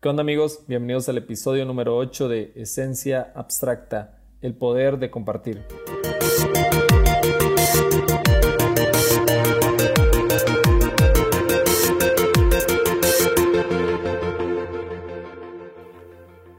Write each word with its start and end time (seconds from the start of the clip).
¿Qué 0.00 0.08
onda 0.08 0.20
amigos? 0.20 0.60
Bienvenidos 0.68 1.08
al 1.08 1.18
episodio 1.18 1.64
número 1.64 1.96
8 1.96 2.28
de 2.28 2.52
Esencia 2.54 3.32
Abstracta, 3.34 4.20
el 4.40 4.54
poder 4.54 5.00
de 5.00 5.10
compartir. 5.10 5.64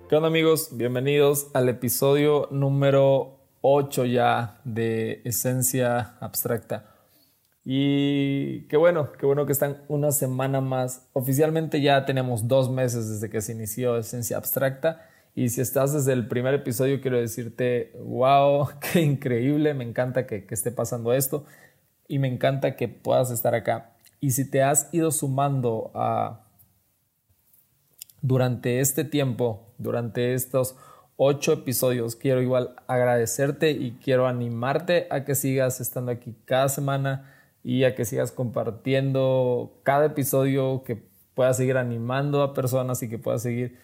¿Qué 0.10 0.16
onda 0.18 0.28
amigos? 0.28 0.72
Bienvenidos 0.74 1.48
al 1.54 1.70
episodio 1.70 2.50
número 2.52 3.40
8 3.62 4.04
ya 4.04 4.60
de 4.66 5.22
Esencia 5.24 6.18
Abstracta. 6.20 6.99
Y 7.72 8.62
qué 8.62 8.78
bueno, 8.78 9.12
qué 9.12 9.28
bueno 9.28 9.46
que 9.46 9.52
están 9.52 9.84
una 9.90 10.12
semana 10.12 10.60
más. 10.60 11.08
Oficialmente 11.14 11.82
ya 11.82 12.04
tenemos 12.04 12.48
dos 12.48 12.72
meses 12.72 13.08
desde 13.08 13.30
que 13.30 13.42
se 13.42 13.52
inició 13.52 13.96
Esencia 13.96 14.38
Abstracta. 14.38 15.08
Y 15.36 15.50
si 15.50 15.62
estás 15.62 15.94
desde 15.94 16.14
el 16.14 16.28
primer 16.28 16.56
episodio, 16.56 17.00
quiero 17.00 17.20
decirte, 17.20 17.94
wow, 18.04 18.70
qué 18.92 19.02
increíble, 19.02 19.76
me 19.76 19.84
encanta 19.84 20.26
que, 20.26 20.48
que 20.48 20.56
esté 20.56 20.72
pasando 20.72 21.14
esto 21.14 21.46
y 22.08 22.18
me 22.18 22.28
encanta 22.28 22.76
que 22.76 22.88
puedas 22.88 23.30
estar 23.30 23.54
acá. 23.54 23.92
Y 24.20 24.32
si 24.32 24.50
te 24.50 24.64
has 24.64 24.92
ido 24.92 25.12
sumando 25.12 25.92
a, 25.94 26.42
durante 28.24 28.80
este 28.80 29.04
tiempo, 29.04 29.76
durante 29.78 30.34
estos 30.34 30.76
ocho 31.18 31.54
episodios, 31.54 32.16
quiero 32.16 32.42
igual 32.42 32.78
agradecerte 32.88 33.70
y 33.70 33.92
quiero 34.04 34.26
animarte 34.26 35.06
a 35.12 35.24
que 35.24 35.36
sigas 35.36 35.80
estando 35.82 36.12
aquí 36.12 36.36
cada 36.46 36.68
semana 36.68 37.36
y 37.64 37.84
a 37.84 37.96
que 37.96 38.06
sigas 38.06 38.32
compartiendo 38.32 39.80
cada 39.84 40.06
episodio, 40.06 40.84
que 40.84 41.02
puedas 41.34 41.58
seguir 41.58 41.78
animando 41.78 42.42
a 42.42 42.54
personas 42.54 43.02
y 43.04 43.10
que 43.10 43.18
puedas 43.18 43.42
seguir, 43.42 43.78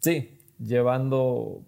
sí, 0.00 0.38
llevando 0.58 1.62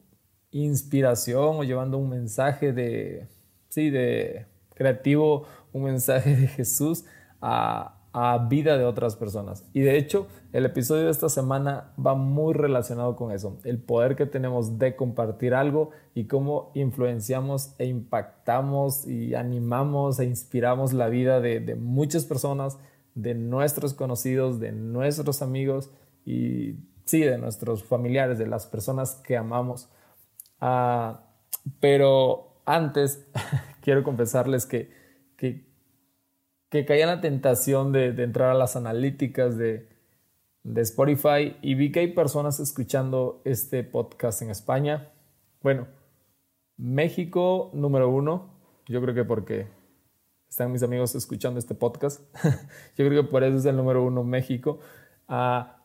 inspiración 0.50 1.56
o 1.56 1.64
llevando 1.64 1.98
un 1.98 2.10
mensaje 2.10 2.72
de, 2.72 3.26
sí, 3.68 3.90
de 3.90 4.46
creativo, 4.74 5.46
un 5.72 5.84
mensaje 5.84 6.36
de 6.36 6.46
Jesús 6.46 7.04
a, 7.40 8.00
a 8.16 8.38
vida 8.38 8.78
de 8.78 8.84
otras 8.84 9.16
personas. 9.16 9.68
Y 9.72 9.80
de 9.80 9.98
hecho, 9.98 10.28
el 10.52 10.64
episodio 10.64 11.06
de 11.06 11.10
esta 11.10 11.28
semana 11.28 11.92
va 11.98 12.14
muy 12.14 12.54
relacionado 12.54 13.16
con 13.16 13.32
eso, 13.32 13.58
el 13.64 13.78
poder 13.82 14.14
que 14.14 14.24
tenemos 14.24 14.78
de 14.78 14.94
compartir 14.94 15.52
algo 15.52 15.90
y 16.14 16.26
cómo 16.26 16.70
influenciamos 16.74 17.74
e 17.76 17.86
impactamos 17.86 19.08
y 19.08 19.34
animamos 19.34 20.20
e 20.20 20.26
inspiramos 20.26 20.92
la 20.92 21.08
vida 21.08 21.40
de, 21.40 21.74
muchas 21.74 22.24
personas, 22.24 22.78
de 23.16 23.34
nuestros 23.34 23.94
conocidos, 23.94 24.60
de 24.60 24.70
nuestros 24.70 25.42
amigos 25.42 25.90
y 26.24 26.76
sí, 27.04 27.18
de 27.18 27.36
nuestros 27.36 27.82
familiares, 27.82 28.38
de 28.38 28.46
las 28.46 28.66
personas 28.66 29.16
que 29.26 29.36
amamos. 29.36 29.88
Ah, 30.60 31.32
pero 31.80 32.60
antes, 32.64 33.26
quiero 33.82 34.04
confesarles 34.04 34.66
que, 34.66 34.92
que 35.36 35.73
que 36.74 36.84
caí 36.84 37.02
en 37.02 37.06
la 37.06 37.20
tentación 37.20 37.92
de, 37.92 38.08
entrar 38.20 38.50
a 38.50 38.54
las 38.54 38.74
analíticas 38.74 39.56
de, 39.56 39.88
Spotify 40.64 41.56
y 41.62 41.74
vi 41.74 41.92
que 41.92 42.00
hay 42.00 42.12
personas 42.14 42.58
escuchando 42.58 43.42
este 43.44 43.84
podcast 43.84 44.42
en 44.42 44.50
España. 44.50 45.12
Bueno, 45.62 45.86
México 46.76 47.70
número 47.74 48.08
uno, 48.08 48.48
yo 48.86 49.00
creo 49.02 49.14
que 49.14 49.24
porque 49.24 49.68
están 50.48 50.72
mis 50.72 50.82
amigos 50.82 51.14
escuchando 51.14 51.60
este 51.60 51.76
podcast, 51.76 52.22
yo 52.96 53.06
creo 53.06 53.22
que 53.22 53.30
por 53.30 53.44
eso 53.44 53.58
es 53.58 53.64
el 53.66 53.76
número 53.76 54.02
uno 54.02 54.24
México. 54.24 54.80
Ah, 55.28 55.83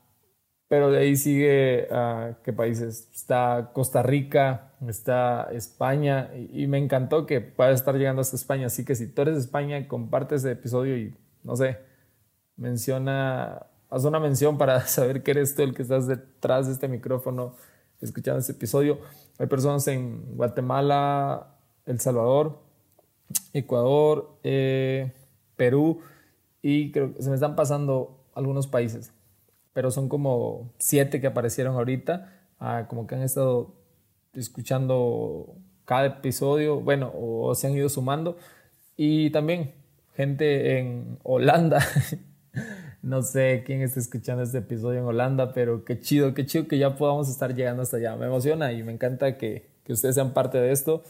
pero 0.69 0.91
de 0.91 0.99
ahí 0.99 1.17
sigue, 1.17 1.87
uh, 1.91 2.35
¿qué 2.43 2.53
países? 2.53 3.09
Está 3.11 3.71
Costa 3.73 4.03
Rica, 4.03 4.73
está 4.87 5.49
España, 5.51 6.31
y, 6.53 6.67
me 6.67 6.77
encantó 6.77 7.25
que 7.25 7.41
puedas 7.41 7.79
estar 7.79 7.95
llegando 7.95 8.21
hasta 8.21 8.35
España. 8.35 8.67
Así 8.67 8.85
que 8.85 8.93
si 8.95 9.07
tú 9.07 9.23
eres 9.23 9.33
de 9.33 9.41
España, 9.41 9.87
comparte 9.87 10.35
ese 10.35 10.51
episodio 10.51 10.95
y, 10.95 11.15
no 11.43 11.55
sé, 11.55 11.79
menciona, 12.55 13.65
haz 13.89 14.05
una 14.05 14.19
mención 14.19 14.59
para 14.59 14.81
saber 14.87 15.23
que 15.23 15.31
eres 15.31 15.55
tú 15.55 15.63
el 15.63 15.73
que 15.73 15.81
estás 15.81 16.07
detrás 16.07 16.67
de 16.67 16.73
este 16.73 16.87
micrófono 16.87 17.55
escuchando 17.99 18.39
este 18.39 18.51
episodio. 18.51 18.99
Hay 19.39 19.47
personas 19.47 19.87
en 19.87 20.37
Guatemala, 20.37 21.55
El 21.87 21.99
Salvador, 21.99 22.59
Ecuador, 23.53 24.37
eh, 24.43 25.13
Perú, 25.55 26.01
y 26.61 26.91
creo 26.91 27.15
que 27.15 27.23
se 27.23 27.29
me 27.29 27.35
están 27.35 27.55
pasando 27.55 28.23
algunos 28.35 28.67
países 28.67 29.11
pero 29.79 29.91
son 29.91 30.09
como 30.09 30.73
siete 30.77 31.21
que 31.21 31.27
aparecieron 31.27 31.75
ahorita, 31.75 32.33
ah, 32.59 32.87
como 32.89 33.07
que 33.07 33.15
han 33.15 33.21
estado 33.21 33.75
escuchando 34.33 35.55
cada 35.85 36.05
episodio, 36.07 36.81
bueno, 36.81 37.13
o 37.15 37.55
se 37.55 37.67
han 37.67 37.77
ido 37.77 37.87
sumando. 37.87 38.35
Y 38.97 39.29
también 39.29 39.71
gente 40.15 40.79
en 40.79 41.17
Holanda. 41.23 41.79
no 43.01 43.21
sé 43.21 43.63
quién 43.65 43.81
está 43.81 44.01
escuchando 44.01 44.43
este 44.43 44.57
episodio 44.57 44.99
en 44.99 45.05
Holanda, 45.05 45.53
pero 45.53 45.85
qué 45.85 45.97
chido, 45.97 46.33
qué 46.33 46.45
chido 46.45 46.67
que 46.67 46.77
ya 46.77 46.97
podamos 46.97 47.29
estar 47.29 47.55
llegando 47.55 47.81
hasta 47.81 47.95
allá. 47.95 48.17
Me 48.17 48.25
emociona 48.25 48.73
y 48.73 48.83
me 48.83 48.91
encanta 48.91 49.37
que, 49.37 49.65
que 49.85 49.93
ustedes 49.93 50.15
sean 50.15 50.33
parte 50.33 50.57
de 50.57 50.73
esto. 50.73 51.03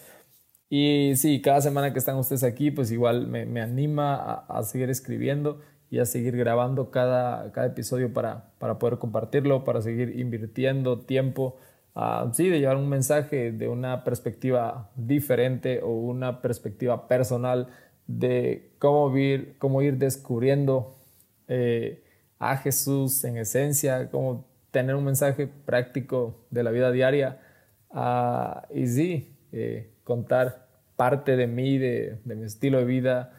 Y 0.69 1.13
sí, 1.15 1.41
cada 1.41 1.61
semana 1.61 1.91
que 1.91 1.97
están 1.97 2.17
ustedes 2.17 2.43
aquí, 2.43 2.69
pues 2.69 2.91
igual 2.91 3.25
me, 3.25 3.47
me 3.47 3.61
anima 3.61 4.13
a, 4.13 4.59
a, 4.59 4.61
seguir 4.61 4.91
escribiendo 4.91 5.59
y 5.91 5.99
a 5.99 6.05
seguir 6.05 6.37
grabando 6.37 6.91
cada, 6.91 7.51
cada 7.51 7.67
episodio 7.67 8.13
para, 8.13 8.51
para 8.59 8.77
poder 8.77 8.99
compartirlo, 8.99 9.63
para 9.63 9.81
seguir 9.81 10.19
invirtiendo 10.19 10.99
tiempo, 10.99 11.57
uh, 11.95 12.31
sí, 12.33 12.49
de 12.49 12.59
llevar 12.59 12.77
un 12.77 12.89
mensaje 12.89 13.51
de 13.51 13.67
una 13.67 14.03
perspectiva 14.03 14.91
diferente 14.95 15.81
o 15.81 15.89
una 15.89 16.41
perspectiva 16.41 17.07
personal 17.07 17.67
de 18.05 18.71
cómo 18.79 19.15
ir, 19.17 19.55
cómo 19.57 19.81
ir 19.81 19.97
descubriendo 19.97 20.95
eh, 21.47 22.03
a 22.37 22.57
Jesús 22.57 23.23
en 23.23 23.37
esencia, 23.37 24.09
cómo 24.09 24.47
tener 24.71 24.95
un 24.95 25.05
mensaje 25.05 25.47
práctico 25.47 26.45
de 26.51 26.63
la 26.63 26.71
vida 26.71 26.91
diaria 26.91 27.39
uh, 27.91 28.73
y 28.73 28.87
sí, 28.87 29.35
eh, 29.51 29.89
contar 30.03 30.67
parte 30.95 31.35
de 31.35 31.47
mí, 31.47 31.77
de, 31.77 32.19
de 32.25 32.35
mi 32.35 32.45
estilo 32.45 32.77
de 32.79 32.85
vida, 32.85 33.38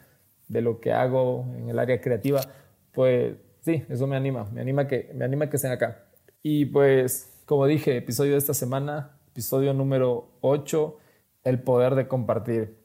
de 0.51 0.61
lo 0.61 0.79
que 0.81 0.91
hago 0.91 1.45
en 1.57 1.69
el 1.69 1.79
área 1.79 2.01
creativa, 2.01 2.41
pues 2.91 3.35
sí, 3.61 3.85
eso 3.89 4.05
me 4.05 4.17
anima, 4.17 4.49
me 4.51 4.61
anima 4.61 4.85
que, 4.87 5.09
me 5.15 5.23
anima 5.23 5.49
que 5.49 5.55
estén 5.55 5.71
acá. 5.71 6.03
Y 6.43 6.65
pues, 6.65 7.41
como 7.45 7.65
dije, 7.65 7.95
episodio 7.95 8.33
de 8.33 8.37
esta 8.37 8.53
semana, 8.53 9.17
episodio 9.29 9.73
número 9.73 10.29
8, 10.41 10.97
el 11.45 11.61
poder 11.61 11.95
de 11.95 12.07
compartir. 12.07 12.77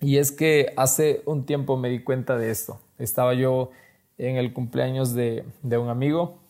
Y 0.00 0.18
es 0.18 0.30
que 0.30 0.72
hace 0.76 1.22
un 1.26 1.44
tiempo 1.44 1.76
me 1.76 1.88
di 1.88 2.04
cuenta 2.04 2.36
de 2.36 2.50
esto. 2.50 2.80
Estaba 2.98 3.34
yo 3.34 3.70
en 4.16 4.36
el 4.36 4.52
cumpleaños 4.52 5.14
de, 5.14 5.44
un 5.62 5.88
amigo 5.88 6.40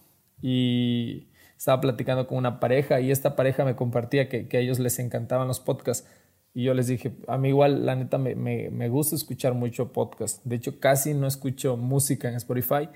y 0.42 1.28
estaba 1.56 1.80
platicando 1.80 2.26
con 2.26 2.36
una 2.36 2.60
pareja 2.60 3.00
y 3.00 3.10
esta 3.10 3.36
pareja 3.36 3.64
me 3.64 3.76
compartía 3.76 4.28
que, 4.28 4.48
que 4.48 4.58
a 4.58 4.60
ellos 4.60 4.78
les 4.78 4.98
encantaban 4.98 5.48
los 5.48 5.60
podcasts 5.60 6.06
y 6.54 6.64
yo 6.64 6.74
les 6.74 6.86
dije, 6.86 7.12
a 7.28 7.38
mí 7.38 7.48
igual, 7.48 7.86
la 7.86 7.96
neta, 7.96 8.18
me, 8.18 8.34
me, 8.34 8.68
me 8.70 8.88
gusta 8.88 9.16
escuchar 9.16 9.54
mucho 9.54 9.92
podcast. 9.92 10.44
De 10.44 10.56
hecho, 10.56 10.78
casi 10.80 11.14
no 11.14 11.26
escucho 11.26 11.76
música 11.78 12.28
en 12.28 12.34
Spotify, 12.34 12.88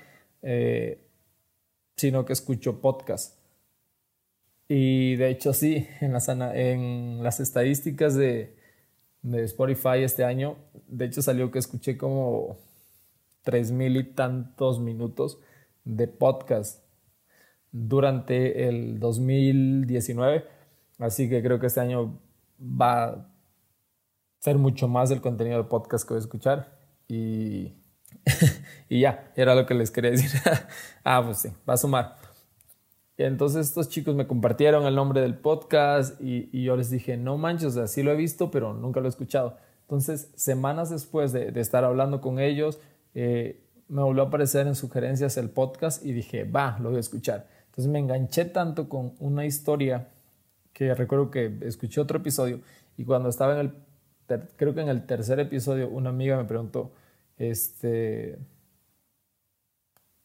eh, 0.43 0.99
sino 1.95 2.23
que 2.23 2.33
escucho 2.33 2.81
podcast. 2.81 3.35
Y 4.67 5.15
de 5.15 5.29
hecho, 5.29 5.53
sí, 5.53 5.87
en 6.01 6.13
las, 6.13 6.29
en 6.29 7.23
las 7.23 7.39
estadísticas 7.39 8.15
de, 8.15 8.55
de 9.23 9.43
Spotify 9.45 10.03
este 10.03 10.23
año, 10.23 10.57
de 10.87 11.05
hecho 11.05 11.21
salió 11.23 11.49
que 11.49 11.59
escuché 11.59 11.97
como 11.97 12.59
tres 13.43 13.71
mil 13.71 13.97
y 13.97 14.03
tantos 14.03 14.79
minutos 14.79 15.39
de 15.83 16.07
podcast 16.07 16.83
durante 17.71 18.67
el 18.67 18.99
2019. 18.99 20.45
Así 20.99 21.27
que 21.27 21.41
creo 21.41 21.59
que 21.59 21.67
este 21.67 21.79
año 21.79 22.19
va 22.59 23.33
ser 24.47 24.57
mucho 24.57 24.87
más 24.87 25.09
del 25.09 25.19
contenido 25.19 25.57
de 25.57 25.65
podcast 25.65 26.07
que 26.07 26.13
voy 26.13 26.19
a 26.19 26.23
escuchar. 26.23 26.71
Y, 27.09 27.73
y 28.89 29.01
ya, 29.01 29.29
era 29.35 29.55
lo 29.55 29.65
que 29.65 29.73
les 29.73 29.91
quería 29.91 30.11
decir. 30.11 30.39
ah, 31.03 31.21
pues 31.25 31.39
sí, 31.39 31.49
va 31.67 31.73
a 31.73 31.77
sumar. 31.77 32.15
Y 33.17 33.23
entonces 33.23 33.67
estos 33.67 33.89
chicos 33.89 34.15
me 34.15 34.25
compartieron 34.25 34.85
el 34.85 34.95
nombre 34.95 35.19
del 35.19 35.37
podcast 35.37 36.21
y, 36.21 36.49
y, 36.53 36.63
yo 36.63 36.77
les 36.77 36.89
dije, 36.89 37.17
no 37.17 37.37
manches, 37.37 37.67
o 37.67 37.71
sea, 37.71 37.87
sí 37.87 38.03
lo 38.03 38.13
he 38.13 38.15
visto, 38.15 38.49
pero 38.49 38.73
nunca 38.73 39.01
lo 39.01 39.07
he 39.07 39.09
escuchado. 39.09 39.57
Entonces, 39.81 40.31
semanas 40.35 40.91
después 40.91 41.33
de, 41.33 41.51
de 41.51 41.59
estar 41.59 41.83
hablando 41.83 42.21
con 42.21 42.39
ellos, 42.39 42.79
eh, 43.15 43.65
me 43.89 44.01
volvió 44.01 44.23
a 44.23 44.27
aparecer 44.27 44.65
en 44.65 44.75
sugerencias 44.75 45.35
el 45.35 45.49
podcast 45.49 46.05
y 46.05 46.13
dije, 46.13 46.45
va, 46.45 46.77
lo 46.79 46.87
voy 46.87 46.97
a 46.97 47.01
escuchar. 47.01 47.47
Entonces 47.65 47.91
me 47.91 47.99
enganché 47.99 48.45
tanto 48.45 48.87
con 48.87 49.13
una 49.19 49.45
historia 49.45 50.07
que 50.71 50.95
recuerdo 50.95 51.31
que 51.31 51.57
escuché 51.63 51.99
otro 51.99 52.19
episodio 52.19 52.61
y 52.95 53.03
cuando 53.03 53.27
estaba 53.27 53.53
en 53.53 53.59
el 53.59 53.86
creo 54.55 54.73
que 54.73 54.81
en 54.81 54.89
el 54.89 55.05
tercer 55.05 55.39
episodio 55.39 55.89
una 55.89 56.09
amiga 56.09 56.37
me 56.37 56.45
preguntó, 56.45 56.91
este, 57.37 58.37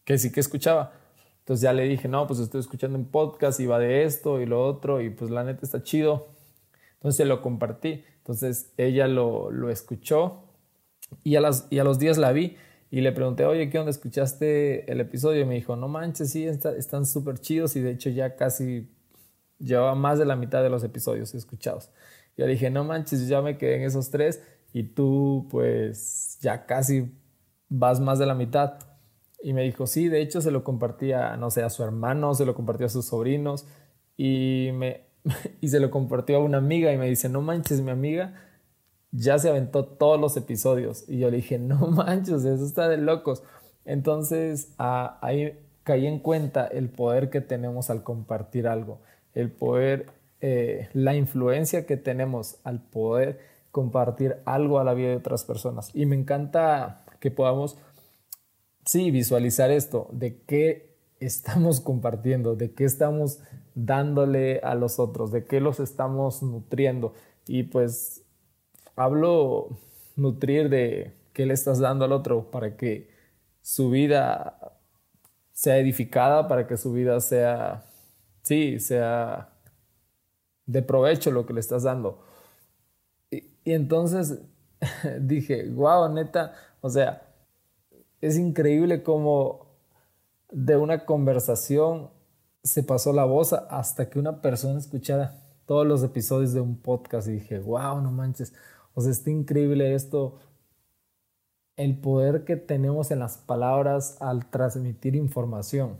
que 0.04 0.18
sí 0.18 0.32
que 0.32 0.40
escuchaba. 0.40 0.92
Entonces 1.40 1.62
ya 1.62 1.72
le 1.72 1.84
dije, 1.84 2.08
no, 2.08 2.26
pues 2.26 2.38
estoy 2.38 2.60
escuchando 2.60 2.98
un 2.98 3.06
podcast 3.06 3.58
y 3.60 3.66
va 3.66 3.78
de 3.78 4.04
esto 4.04 4.40
y 4.40 4.46
lo 4.46 4.64
otro 4.64 5.00
y 5.00 5.10
pues 5.10 5.30
la 5.30 5.44
neta 5.44 5.60
está 5.62 5.82
chido. 5.82 6.28
Entonces 6.94 7.26
lo 7.26 7.42
compartí. 7.42 8.04
Entonces 8.18 8.72
ella 8.76 9.08
lo, 9.08 9.50
lo 9.50 9.70
escuchó 9.70 10.44
y 11.24 11.36
a, 11.36 11.40
las, 11.40 11.66
y 11.70 11.78
a 11.80 11.84
los 11.84 11.98
días 11.98 12.18
la 12.18 12.32
vi 12.32 12.56
y 12.90 13.00
le 13.00 13.10
pregunté, 13.12 13.44
oye, 13.46 13.70
¿qué 13.70 13.78
onda? 13.78 13.90
¿Escuchaste 13.90 14.90
el 14.90 15.00
episodio? 15.00 15.42
Y 15.42 15.44
me 15.44 15.54
dijo, 15.54 15.76
no 15.76 15.88
manches, 15.88 16.30
sí, 16.30 16.46
están 16.46 17.06
súper 17.06 17.38
chidos 17.38 17.74
y 17.74 17.80
de 17.80 17.90
hecho 17.90 18.10
ya 18.10 18.36
casi 18.36 18.88
llevaba 19.58 19.94
más 19.94 20.18
de 20.18 20.26
la 20.26 20.36
mitad 20.36 20.62
de 20.62 20.70
los 20.70 20.84
episodios 20.84 21.34
escuchados. 21.34 21.90
Yo 22.36 22.46
dije, 22.46 22.70
no 22.70 22.84
manches, 22.84 23.28
ya 23.28 23.42
me 23.42 23.58
quedé 23.58 23.76
en 23.76 23.82
esos 23.82 24.10
tres 24.10 24.42
y 24.72 24.84
tú 24.84 25.46
pues 25.50 26.38
ya 26.40 26.66
casi 26.66 27.12
vas 27.68 28.00
más 28.00 28.18
de 28.18 28.26
la 28.26 28.34
mitad. 28.34 28.74
Y 29.42 29.52
me 29.52 29.62
dijo, 29.62 29.86
sí, 29.86 30.08
de 30.08 30.20
hecho 30.22 30.40
se 30.40 30.50
lo 30.50 30.64
compartía, 30.64 31.36
no 31.36 31.50
sé, 31.50 31.62
a 31.62 31.70
su 31.70 31.82
hermano, 31.82 32.34
se 32.34 32.46
lo 32.46 32.54
compartió 32.54 32.86
a 32.86 32.90
sus 32.90 33.06
sobrinos 33.06 33.66
y, 34.16 34.70
me, 34.74 35.02
y 35.60 35.68
se 35.68 35.80
lo 35.80 35.90
compartió 35.90 36.36
a 36.36 36.40
una 36.40 36.58
amiga 36.58 36.92
y 36.92 36.98
me 36.98 37.08
dice, 37.08 37.28
no 37.28 37.42
manches, 37.42 37.80
mi 37.80 37.90
amiga 37.90 38.34
ya 39.12 39.38
se 39.38 39.50
aventó 39.50 39.84
todos 39.84 40.18
los 40.18 40.36
episodios. 40.36 41.04
Y 41.08 41.18
yo 41.18 41.30
le 41.30 41.36
dije, 41.36 41.58
no 41.58 41.86
manches, 41.88 42.44
eso 42.44 42.64
está 42.64 42.88
de 42.88 42.96
locos. 42.96 43.42
Entonces 43.84 44.72
ahí 44.78 45.58
caí 45.84 46.06
en 46.06 46.18
cuenta 46.18 46.66
el 46.66 46.88
poder 46.88 47.30
que 47.30 47.40
tenemos 47.40 47.90
al 47.90 48.02
compartir 48.02 48.66
algo, 48.66 49.00
el 49.34 49.50
poder, 49.50 50.06
eh, 50.44 50.88
la 50.92 51.14
influencia 51.14 51.86
que 51.86 51.96
tenemos 51.96 52.56
al 52.64 52.82
poder 52.82 53.38
compartir 53.70 54.38
algo 54.44 54.80
a 54.80 54.84
la 54.84 54.92
vida 54.92 55.10
de 55.10 55.16
otras 55.16 55.44
personas. 55.44 55.92
Y 55.94 56.04
me 56.04 56.16
encanta 56.16 57.04
que 57.20 57.30
podamos, 57.30 57.78
sí, 58.84 59.12
visualizar 59.12 59.70
esto, 59.70 60.08
de 60.10 60.42
qué 60.42 60.96
estamos 61.20 61.80
compartiendo, 61.80 62.56
de 62.56 62.72
qué 62.72 62.84
estamos 62.84 63.38
dándole 63.76 64.58
a 64.64 64.74
los 64.74 64.98
otros, 64.98 65.30
de 65.30 65.44
qué 65.44 65.60
los 65.60 65.78
estamos 65.78 66.42
nutriendo. 66.42 67.14
Y 67.46 67.62
pues 67.62 68.24
hablo 68.96 69.78
nutrir 70.16 70.70
de 70.70 71.14
qué 71.32 71.46
le 71.46 71.54
estás 71.54 71.78
dando 71.78 72.04
al 72.04 72.10
otro 72.10 72.50
para 72.50 72.76
que 72.76 73.08
su 73.60 73.90
vida 73.90 74.58
sea 75.52 75.78
edificada, 75.78 76.48
para 76.48 76.66
que 76.66 76.76
su 76.76 76.92
vida 76.92 77.20
sea, 77.20 77.84
sí, 78.42 78.80
sea 78.80 79.51
de 80.66 80.82
provecho 80.82 81.30
lo 81.30 81.46
que 81.46 81.52
le 81.52 81.60
estás 81.60 81.82
dando. 81.82 82.22
Y, 83.30 83.44
entonces 83.64 84.40
dije, 85.20 85.68
wow, 85.70 86.12
neta, 86.12 86.54
o 86.80 86.90
sea, 86.90 87.28
es 88.20 88.36
increíble 88.38 89.02
cómo 89.02 89.66
de 90.50 90.76
una 90.76 91.04
conversación 91.04 92.10
se 92.62 92.82
pasó 92.82 93.12
la 93.12 93.24
voz 93.24 93.52
hasta 93.52 94.08
que 94.08 94.18
una 94.18 94.40
persona 94.40 94.78
escuchara 94.78 95.40
todos 95.66 95.86
los 95.86 96.02
episodios 96.02 96.52
de 96.52 96.60
un 96.60 96.76
podcast 96.76 97.28
y 97.28 97.32
dije, 97.32 97.58
wow, 97.58 98.00
no 98.00 98.12
manches, 98.12 98.52
o 98.94 99.00
sea, 99.00 99.10
está 99.10 99.30
increíble 99.30 99.94
esto, 99.94 100.38
el 101.76 101.98
poder 101.98 102.44
que 102.44 102.56
tenemos 102.56 103.10
en 103.10 103.18
las 103.18 103.38
palabras 103.38 104.16
al 104.20 104.50
transmitir 104.50 105.16
información. 105.16 105.96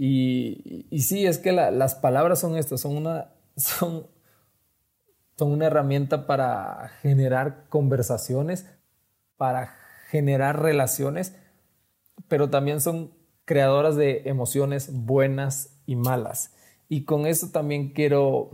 Y, 0.00 0.86
sí, 1.00 1.26
es 1.26 1.38
que 1.38 1.50
las 1.50 1.96
palabras 1.96 2.38
son 2.38 2.56
estas, 2.56 2.80
son 2.80 2.96
una, 2.96 3.32
son, 3.56 4.06
son 5.36 5.50
una 5.50 5.66
herramienta 5.66 6.28
para 6.28 6.92
generar 7.02 7.66
conversaciones, 7.68 8.66
para 9.36 9.74
generar 10.08 10.62
relaciones, 10.62 11.34
pero 12.28 12.48
también 12.48 12.80
son 12.80 13.12
creadoras 13.44 13.96
de 13.96 14.22
emociones 14.26 14.90
buenas 14.92 15.76
y 15.84 15.96
malas. 15.96 16.54
Y 16.88 17.04
con 17.04 17.26
eso 17.26 17.48
también 17.48 17.92
quiero 17.92 18.50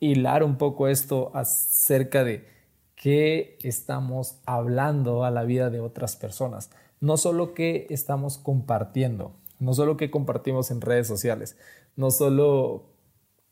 hilar 0.00 0.42
un 0.42 0.56
poco 0.56 0.88
esto 0.88 1.30
acerca 1.34 2.24
de 2.24 2.48
qué 2.94 3.58
estamos 3.62 4.40
hablando 4.46 5.24
a 5.24 5.30
la 5.30 5.44
vida 5.44 5.68
de 5.68 5.80
otras 5.80 6.16
personas. 6.16 6.70
No 7.00 7.18
solo 7.18 7.52
qué 7.52 7.86
estamos 7.90 8.38
compartiendo, 8.38 9.36
no 9.58 9.74
solo 9.74 9.96
qué 9.96 10.10
compartimos 10.10 10.70
en 10.70 10.80
redes 10.80 11.06
sociales, 11.06 11.56
no 11.96 12.10
solo 12.10 12.84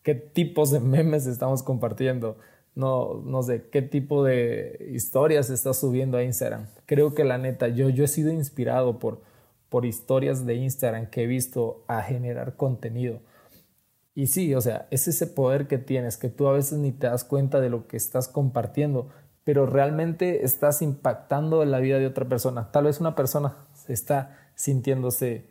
qué 0.02 0.14
tipos 0.14 0.70
de 0.70 0.80
memes 0.94 1.26
estamos 1.26 1.62
compartiendo, 1.62 2.36
no, 2.74 3.22
no 3.24 3.42
sé 3.42 3.68
qué 3.70 3.82
tipo 3.82 4.24
de 4.24 4.90
historias 4.92 5.48
estás 5.50 5.78
subiendo 5.78 6.18
a 6.18 6.24
Instagram. 6.24 6.66
Creo 6.86 7.14
que 7.14 7.24
la 7.24 7.38
neta, 7.38 7.68
yo, 7.68 7.88
yo 7.88 8.04
he 8.04 8.08
sido 8.08 8.32
inspirado 8.32 8.98
por, 8.98 9.22
por 9.68 9.86
historias 9.86 10.44
de 10.44 10.54
Instagram 10.56 11.08
que 11.10 11.22
he 11.22 11.26
visto 11.26 11.84
a 11.86 12.02
generar 12.02 12.56
contenido 12.56 13.20
y 14.14 14.28
sí, 14.28 14.54
o 14.54 14.60
sea, 14.60 14.86
es 14.90 15.08
ese 15.08 15.26
poder 15.26 15.66
que 15.66 15.78
tienes, 15.78 16.16
que 16.16 16.28
tú 16.28 16.46
a 16.46 16.52
veces 16.52 16.78
ni 16.78 16.92
te 16.92 17.08
das 17.08 17.24
cuenta 17.24 17.60
de 17.60 17.68
lo 17.68 17.88
que 17.88 17.96
estás 17.96 18.28
compartiendo, 18.28 19.08
pero 19.42 19.66
realmente 19.66 20.44
estás 20.44 20.82
impactando 20.82 21.62
en 21.62 21.72
la 21.72 21.80
vida 21.80 21.98
de 21.98 22.06
otra 22.06 22.28
persona. 22.28 22.70
Tal 22.70 22.84
vez 22.84 23.00
una 23.00 23.16
persona 23.16 23.66
está 23.88 24.38
sintiéndose 24.54 25.50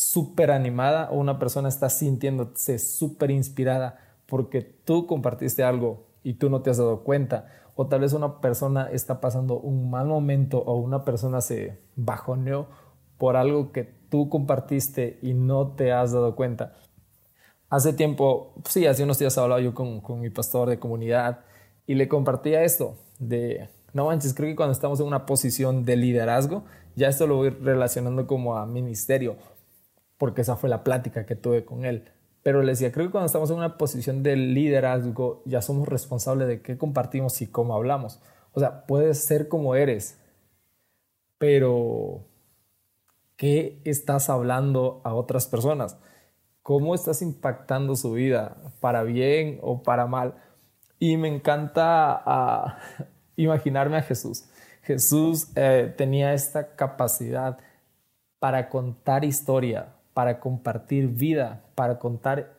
súper 0.00 0.50
animada 0.50 1.10
o 1.10 1.18
una 1.18 1.38
persona 1.38 1.68
está 1.68 1.90
sintiéndose 1.90 2.78
súper 2.78 3.30
inspirada 3.30 3.98
porque 4.24 4.62
tú 4.62 5.06
compartiste 5.06 5.62
algo 5.62 6.06
y 6.22 6.34
tú 6.34 6.48
no 6.48 6.62
te 6.62 6.70
has 6.70 6.78
dado 6.78 7.04
cuenta. 7.04 7.48
O 7.74 7.86
tal 7.86 8.00
vez 8.00 8.14
una 8.14 8.40
persona 8.40 8.88
está 8.90 9.20
pasando 9.20 9.60
un 9.60 9.90
mal 9.90 10.06
momento 10.06 10.58
o 10.58 10.76
una 10.76 11.04
persona 11.04 11.42
se 11.42 11.82
bajoneó 11.96 12.68
por 13.18 13.36
algo 13.36 13.72
que 13.72 13.84
tú 13.84 14.30
compartiste 14.30 15.18
y 15.20 15.34
no 15.34 15.72
te 15.72 15.92
has 15.92 16.12
dado 16.12 16.34
cuenta. 16.34 16.72
Hace 17.68 17.92
tiempo, 17.92 18.54
sí, 18.66 18.86
hace 18.86 19.04
unos 19.04 19.18
días 19.18 19.36
hablaba 19.36 19.60
yo 19.60 19.74
con, 19.74 20.00
con 20.00 20.20
mi 20.20 20.30
pastor 20.30 20.70
de 20.70 20.78
comunidad 20.78 21.44
y 21.86 21.94
le 21.94 22.08
compartía 22.08 22.64
esto 22.64 22.96
de, 23.18 23.68
no 23.92 24.06
manches, 24.06 24.32
creo 24.32 24.48
que 24.48 24.56
cuando 24.56 24.72
estamos 24.72 24.98
en 25.00 25.06
una 25.06 25.26
posición 25.26 25.84
de 25.84 25.96
liderazgo, 25.96 26.64
ya 26.96 27.08
esto 27.08 27.26
lo 27.26 27.36
voy 27.36 27.50
relacionando 27.50 28.26
como 28.26 28.56
a 28.56 28.66
ministerio, 28.66 29.36
porque 30.20 30.42
esa 30.42 30.54
fue 30.54 30.68
la 30.68 30.84
plática 30.84 31.26
que 31.26 31.34
tuve 31.34 31.64
con 31.64 31.84
él. 31.84 32.04
Pero 32.44 32.62
le 32.62 32.72
decía, 32.72 32.92
creo 32.92 33.06
que 33.06 33.10
cuando 33.10 33.26
estamos 33.26 33.50
en 33.50 33.56
una 33.56 33.76
posición 33.78 34.22
de 34.22 34.36
liderazgo, 34.36 35.42
ya 35.46 35.62
somos 35.62 35.88
responsables 35.88 36.46
de 36.46 36.62
qué 36.62 36.78
compartimos 36.78 37.42
y 37.42 37.48
cómo 37.48 37.74
hablamos. 37.74 38.20
O 38.52 38.60
sea, 38.60 38.86
puedes 38.86 39.18
ser 39.24 39.48
como 39.48 39.74
eres, 39.74 40.20
pero 41.38 42.24
¿qué 43.36 43.80
estás 43.84 44.30
hablando 44.30 45.00
a 45.02 45.14
otras 45.14 45.48
personas? 45.48 45.96
cómo 46.62 46.94
estás 46.94 47.22
impactando 47.22 47.96
su 47.96 48.12
vida, 48.12 48.56
para 48.78 49.02
bien 49.02 49.58
o 49.62 49.82
para 49.82 50.06
mal. 50.06 50.34
Y 51.00 51.16
me 51.16 51.26
encanta 51.28 52.22
ah, 52.24 52.78
imaginarme 53.36 53.96
a 53.96 54.02
Jesús. 54.02 54.44
Jesús 54.82 55.48
eh, 55.56 55.92
tenía 55.96 56.32
esta 56.32 56.76
capacidad 56.76 57.58
para 58.38 58.68
contar 58.68 59.24
historia, 59.24 59.94
para 60.14 60.40
compartir 60.40 61.08
vida, 61.08 61.62
para 61.74 61.98
contar, 61.98 62.54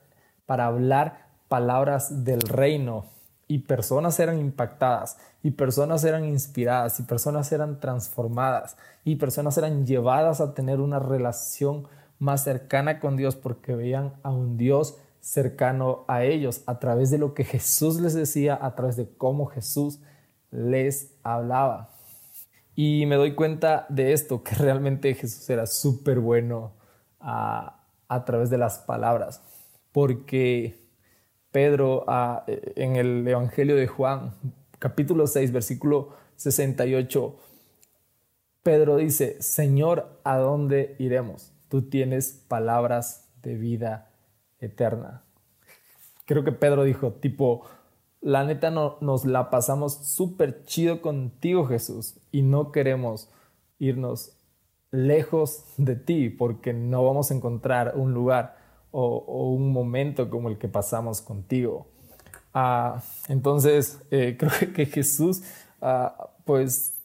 para 0.46 0.66
hablar 0.66 1.28
palabras 1.48 2.24
del 2.24 2.42
reino. 2.42 3.06
Y 3.48 3.60
personas 3.60 4.18
eran 4.20 4.40
impactadas, 4.40 5.18
y 5.44 5.52
personas 5.52 6.06
eran 6.06 6.24
inspiradas, 6.24 7.00
y 7.02 7.04
personas 7.04 7.52
eran 7.52 7.82
transformadas, 7.82 8.78
y 9.04 9.18
personas 9.18 9.58
eran 9.58 9.86
llevadas 9.86 10.40
a 10.40 10.54
tener 10.54 10.80
una 10.80 11.00
relación 11.00 11.88
más 12.18 12.44
cercana 12.44 13.00
con 13.00 13.18
Dios 13.18 13.36
porque 13.36 13.76
veían 13.76 14.14
a 14.24 14.30
un 14.32 14.56
Dios 14.56 14.98
cercano 15.20 16.06
a 16.08 16.24
ellos 16.24 16.64
a 16.66 16.80
través 16.80 17.12
de 17.12 17.18
lo 17.18 17.34
que 17.34 17.44
Jesús 17.44 18.00
les 18.00 18.14
decía, 18.14 18.58
a 18.62 18.76
través 18.76 18.96
de 18.96 19.10
cómo 19.18 19.48
Jesús 19.48 20.00
les 20.52 21.14
hablaba. 21.24 21.90
Y 22.76 23.06
me 23.06 23.16
doy 23.16 23.36
cuenta 23.36 23.86
de 23.90 24.14
esto, 24.14 24.44
que 24.44 24.56
realmente 24.56 25.14
Jesús 25.14 25.50
era 25.50 25.66
súper 25.66 26.20
bueno 26.20 26.72
a, 27.22 27.78
través 28.26 28.50
de 28.50 28.58
las 28.58 28.80
palabras, 28.80 29.42
porque 29.92 30.88
Pedro 31.52 32.06
en 32.48 32.96
el 32.98 33.28
Evangelio 33.28 33.76
de 33.76 33.88
Juan, 33.88 34.34
capítulo 34.80 35.28
6, 35.28 35.52
versículo 35.52 36.10
68, 36.36 37.38
Pedro 38.64 38.98
dice, 38.98 39.42
Señor, 39.42 40.20
¿a 40.24 40.38
dónde 40.38 40.96
iremos? 41.00 41.52
tú 41.72 41.84
tienes 41.84 42.44
palabras 42.50 43.30
de 43.42 43.56
vida 43.56 44.12
eterna. 44.60 45.24
Creo 46.26 46.44
que 46.44 46.52
Pedro 46.52 46.84
dijo, 46.84 47.14
tipo, 47.14 47.64
la 48.20 48.44
neta 48.44 48.70
no, 48.70 48.98
nos 49.00 49.24
la 49.24 49.50
pasamos 49.50 50.06
súper 50.06 50.66
chido 50.66 51.02
contigo 51.02 51.66
Jesús 51.66 52.20
y 52.30 52.42
no 52.42 52.74
queremos 52.74 53.30
irnos 53.80 54.38
lejos 54.92 55.64
de 55.78 55.96
ti 55.96 56.30
porque 56.30 56.74
no 56.74 57.06
vamos 57.06 57.32
a 57.32 57.34
encontrar 57.34 57.94
un 57.96 58.14
lugar 58.14 58.58
o, 58.92 59.54
un 59.54 59.72
momento 59.72 60.30
como 60.30 60.50
el 60.50 60.58
que 60.58 60.68
pasamos 60.68 61.22
contigo. 61.22 61.88
Ah, 62.54 63.02
entonces, 63.30 64.02
eh, 64.12 64.36
creo 64.40 64.74
que 64.74 64.86
Jesús, 64.86 65.44
ah, 65.82 66.32
pues 66.46 67.02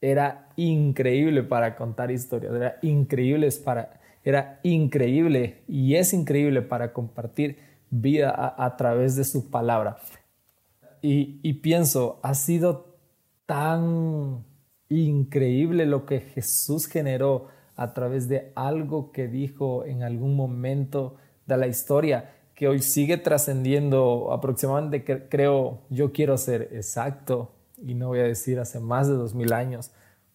era 0.00 0.48
increíble 0.56 1.42
para 1.42 1.76
contar 1.76 2.10
historias, 2.10 2.54
era 2.54 2.78
increíble 2.80 3.48
para, 3.62 4.00
era 4.24 4.60
increíble 4.62 5.62
y 5.68 5.96
es 5.96 6.14
increíble 6.14 6.62
para 6.62 6.94
compartir 6.94 7.58
vida 7.90 8.54
a, 8.56 8.76
través 8.76 9.16
de 9.16 9.24
su 9.24 9.50
palabra. 9.50 9.98
Y, 11.02 11.40
y 11.42 11.54
pienso, 11.54 12.18
ha 12.22 12.34
sido 12.34 12.96
tan 13.44 14.44
increíble 14.90 15.86
lo 15.86 16.04
que 16.04 16.20
Jesús 16.20 16.86
generó 16.86 17.48
a 17.76 17.94
través 17.94 18.28
de 18.28 18.52
algo 18.56 19.12
que 19.12 19.28
dijo 19.28 19.86
en 19.86 20.02
algún 20.02 20.36
momento 20.36 21.16
de 21.46 21.56
la 21.56 21.66
historia 21.66 22.34
que 22.54 22.68
hoy 22.68 22.80
sigue 22.80 23.16
trascendiendo 23.16 24.30
aproximadamente, 24.32 25.02
creo, 25.30 25.80
yo 25.88 26.12
quiero 26.12 26.36
ser 26.36 26.68
exacto 26.72 27.54
y 27.78 27.94
no 27.94 28.08
voy 28.08 28.18
a 28.18 28.24
decir 28.24 28.60
hace 28.60 28.80
más 28.80 29.08
de 29.08 29.14
dos 29.14 29.34
mil 29.34 29.54
años, 29.54 29.92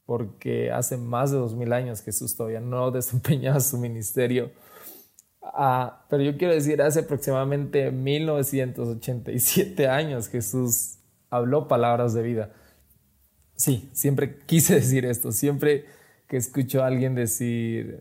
porque 0.07 0.71
hace 0.71 0.97
más 0.97 1.29
de 1.29 1.37
dos 1.37 1.53
mil 1.53 1.71
años 1.71 2.01
Jesús 2.01 2.35
todavía 2.35 2.61
no 2.61 2.89
desempeñaba 2.97 3.59
su 3.59 3.77
ministerio. 3.77 4.49
Ah, 5.43 6.05
pero 6.09 6.23
yo 6.23 6.35
quiero 6.37 6.55
decir, 6.55 6.81
hace 6.81 7.01
aproximadamente 7.01 7.91
1987 7.91 9.87
años 9.87 10.27
Jesús 10.27 10.97
habló 11.29 11.67
palabras 11.67 12.15
de 12.15 12.23
vida. 12.23 12.53
Sí, 13.55 13.89
siempre 13.93 14.39
quise 14.45 14.75
decir 14.81 15.05
esto, 15.05 15.31
siempre 15.31 15.85
que 16.27 16.37
escucho 16.37 16.83
a 16.83 16.87
alguien 16.87 17.15
decir 17.15 17.99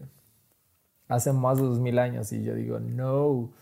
hace 1.09 1.33
más 1.33 1.59
de 1.59 1.65
dos 1.65 1.81
mil 1.81 1.99
años 1.99 2.33
y 2.33 2.43
yo 2.43 2.55
digo, 2.55 2.81
no, 2.81 3.53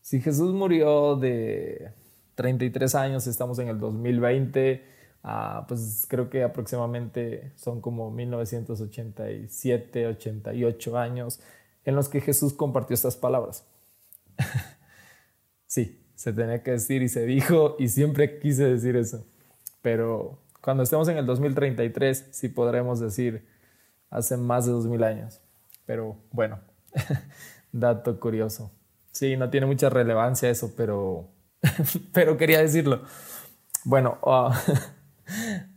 si 0.00 0.20
Jesús 0.20 0.54
murió 0.54 1.16
de 1.16 1.92
33 2.34 2.94
años, 2.94 3.26
estamos 3.26 3.58
en 3.58 3.68
el 3.68 3.78
2020, 3.78 4.84
ah, 5.22 5.64
pues 5.68 6.06
creo 6.08 6.30
que 6.30 6.42
aproximadamente 6.42 7.52
son 7.56 7.80
como 7.80 8.10
1987, 8.10 10.06
88 10.06 10.98
años 10.98 11.40
en 11.84 11.94
los 11.94 12.08
que 12.08 12.20
Jesús 12.20 12.52
compartió 12.52 12.94
estas 12.94 13.16
palabras. 13.16 13.66
sí, 15.66 16.00
se 16.14 16.32
tenía 16.32 16.62
que 16.62 16.72
decir 16.72 17.02
y 17.02 17.08
se 17.08 17.26
dijo 17.26 17.76
y 17.78 17.88
siempre 17.88 18.38
quise 18.38 18.64
decir 18.64 18.96
eso. 18.96 19.26
Pero 19.82 20.41
cuando 20.62 20.84
estemos 20.84 21.08
en 21.08 21.18
el 21.18 21.26
2033, 21.26 22.28
sí 22.30 22.48
podremos 22.48 23.00
decir 23.00 23.46
hace 24.10 24.36
más 24.36 24.64
de 24.64 24.72
2000 24.72 25.04
años. 25.04 25.40
Pero 25.84 26.16
bueno, 26.30 26.60
dato 27.72 28.18
curioso. 28.20 28.72
Sí, 29.10 29.36
no 29.36 29.50
tiene 29.50 29.66
mucha 29.66 29.90
relevancia 29.90 30.48
eso, 30.48 30.72
pero, 30.76 31.28
pero 32.12 32.36
quería 32.36 32.60
decirlo. 32.60 33.02
Bueno, 33.84 34.18
ah, 34.24 34.58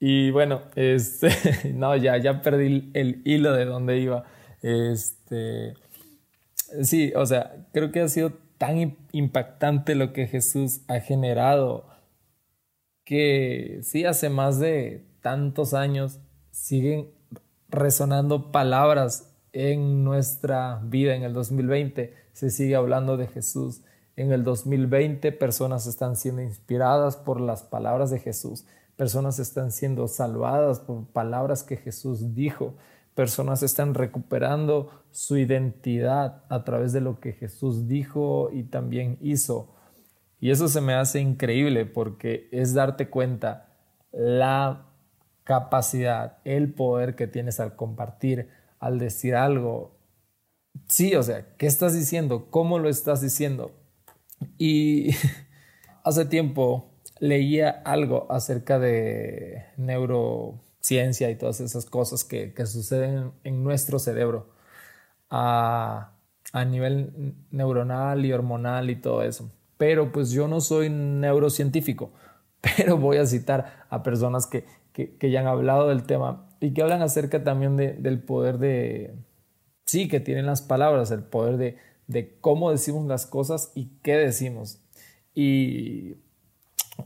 y 0.00 0.32
bueno, 0.32 0.62
este, 0.74 1.72
no, 1.72 1.94
ya, 1.96 2.16
ya 2.18 2.42
perdí 2.42 2.90
el 2.94 3.22
hilo 3.24 3.52
de 3.52 3.64
dónde 3.64 3.98
iba. 3.98 4.24
Este, 4.60 5.74
sí, 6.82 7.12
o 7.14 7.24
sea, 7.26 7.68
creo 7.72 7.92
que 7.92 8.00
ha 8.00 8.08
sido 8.08 8.32
tan 8.58 8.96
impactante 9.12 9.94
lo 9.94 10.12
que 10.12 10.26
Jesús 10.26 10.80
ha 10.88 10.98
generado 10.98 11.93
que 13.04 13.80
sí, 13.82 14.04
hace 14.04 14.30
más 14.30 14.58
de 14.58 15.04
tantos 15.20 15.74
años 15.74 16.20
siguen 16.50 17.10
resonando 17.68 18.52
palabras 18.52 19.30
en 19.52 20.04
nuestra 20.04 20.80
vida 20.84 21.14
en 21.14 21.22
el 21.22 21.32
2020 21.32 22.24
se 22.34 22.50
sigue 22.50 22.74
hablando 22.74 23.16
de 23.16 23.28
Jesús. 23.28 23.82
En 24.16 24.32
el 24.32 24.44
2020 24.44 25.32
personas 25.32 25.86
están 25.86 26.16
siendo 26.16 26.42
inspiradas 26.42 27.16
por 27.16 27.40
las 27.40 27.62
palabras 27.62 28.10
de 28.10 28.18
Jesús. 28.18 28.66
Personas 28.96 29.38
están 29.38 29.72
siendo 29.72 30.06
salvadas 30.08 30.80
por 30.80 31.06
palabras 31.06 31.62
que 31.62 31.76
Jesús 31.76 32.34
dijo. 32.34 32.74
Personas 33.14 33.62
están 33.62 33.94
recuperando 33.94 34.90
su 35.12 35.36
identidad 35.36 36.42
a 36.48 36.64
través 36.64 36.92
de 36.92 37.00
lo 37.00 37.20
que 37.20 37.32
Jesús 37.32 37.86
dijo 37.86 38.50
y 38.52 38.64
también 38.64 39.16
hizo. 39.20 39.73
Y 40.44 40.50
eso 40.50 40.68
se 40.68 40.82
me 40.82 40.92
hace 40.92 41.20
increíble 41.20 41.86
porque 41.86 42.50
es 42.52 42.74
darte 42.74 43.08
cuenta 43.08 43.72
la 44.12 44.84
capacidad, 45.42 46.36
el 46.44 46.74
poder 46.74 47.16
que 47.16 47.26
tienes 47.26 47.60
al 47.60 47.76
compartir 47.76 48.50
al 48.78 48.98
decir 48.98 49.36
algo. 49.36 49.96
Sí, 50.86 51.14
o 51.14 51.22
sea, 51.22 51.56
¿qué 51.56 51.66
estás 51.66 51.94
diciendo? 51.94 52.50
¿Cómo 52.50 52.78
lo 52.78 52.90
estás 52.90 53.22
diciendo? 53.22 53.72
Y 54.58 55.12
hace 56.04 56.26
tiempo 56.26 56.92
leía 57.20 57.70
algo 57.82 58.30
acerca 58.30 58.78
de 58.78 59.64
neurociencia 59.78 61.30
y 61.30 61.36
todas 61.36 61.60
esas 61.60 61.86
cosas 61.86 62.22
que, 62.22 62.52
suceden 62.66 63.32
en 63.44 63.64
nuestro 63.64 63.98
cerebro 63.98 64.50
a, 65.30 66.12
a 66.52 66.64
nivel 66.66 67.34
neuronal 67.50 68.26
y 68.26 68.32
hormonal 68.34 68.90
y 68.90 68.96
todo 68.96 69.22
eso. 69.22 69.50
Pero 69.76 70.12
pues 70.12 70.30
yo 70.30 70.48
no 70.48 70.60
soy 70.60 70.90
neurocientífico, 70.90 72.12
pero 72.60 72.96
voy 72.98 73.18
a 73.18 73.26
citar 73.26 73.86
a 73.90 74.02
personas 74.02 74.46
que, 74.46 74.64
que 74.92 75.30
ya 75.30 75.40
han 75.40 75.46
hablado 75.46 75.88
del 75.88 76.04
tema 76.04 76.48
y 76.60 76.72
que 76.72 76.82
hablan 76.82 77.02
acerca 77.02 77.44
también 77.44 77.76
del 77.76 78.22
poder 78.22 78.58
de, 78.58 79.14
sí, 79.84 80.08
que 80.08 80.20
tienen 80.20 80.46
las 80.46 80.62
palabras, 80.62 81.10
el 81.10 81.22
poder 81.22 81.56
de, 81.56 81.76
de 82.06 82.38
cómo 82.40 82.70
decimos 82.70 83.06
las 83.06 83.26
cosas 83.26 83.70
y 83.74 83.90
qué 84.02 84.16
decimos. 84.16 84.80
Y 85.34 86.16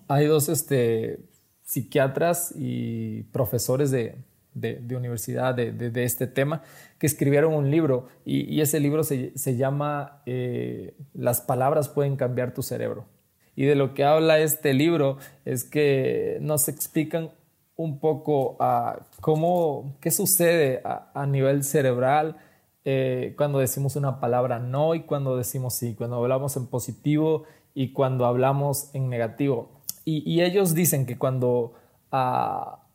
hay 0.06 0.26
dos 0.26 0.48
este, 0.48 1.20
psiquiatras 1.62 2.54
y 2.56 3.24
profesores 3.24 3.90
de, 3.90 4.24
de, 4.54 4.96
universidad 4.96 5.54
de, 5.54 5.72
de, 5.72 6.04
este 6.04 6.26
tema 6.26 6.62
que 6.98 7.06
escribieron 7.06 7.54
un 7.54 7.70
libro 7.70 8.08
y, 8.24 8.60
ese 8.60 8.80
libro 8.80 9.04
se, 9.04 9.36
se 9.38 9.56
llama 9.56 10.22
eh, 10.26 10.96
Las 11.14 11.40
palabras 11.40 11.88
pueden 11.88 12.16
cambiar 12.16 12.54
tu 12.54 12.62
cerebro. 12.62 13.06
Y 13.54 13.64
de 13.64 13.74
lo 13.74 13.94
que 13.94 14.04
habla 14.04 14.38
este 14.38 14.72
libro 14.74 15.18
es 15.44 15.64
que 15.64 16.38
nos 16.40 16.68
explican 16.68 17.30
un 17.78 18.00
poco 18.00 18.56
a 18.60 19.06
cómo, 19.20 19.96
qué 20.00 20.10
sucede 20.10 20.82
a, 20.84 21.26
nivel 21.26 21.62
cerebral 21.62 22.36
eh, 22.84 23.34
cuando 23.36 23.60
decimos 23.60 23.94
una 23.96 24.18
palabra 24.20 24.58
no 24.58 24.94
y 24.94 25.02
cuando 25.02 25.36
decimos 25.36 25.74
sí, 25.74 25.94
cuando 25.94 26.16
hablamos 26.16 26.56
en 26.56 26.66
positivo 26.66 27.44
y 27.74 27.92
cuando 27.92 28.26
hablamos 28.26 28.94
en 28.94 29.08
negativo. 29.08 29.82
Y, 30.04 30.40
ellos 30.40 30.74
dicen 30.74 31.04
que 31.04 31.18
cuando 31.18 31.74
ah, 32.10 32.86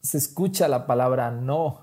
se 0.00 0.16
escucha 0.16 0.68
la 0.68 0.86
palabra 0.86 1.30
no 1.30 1.81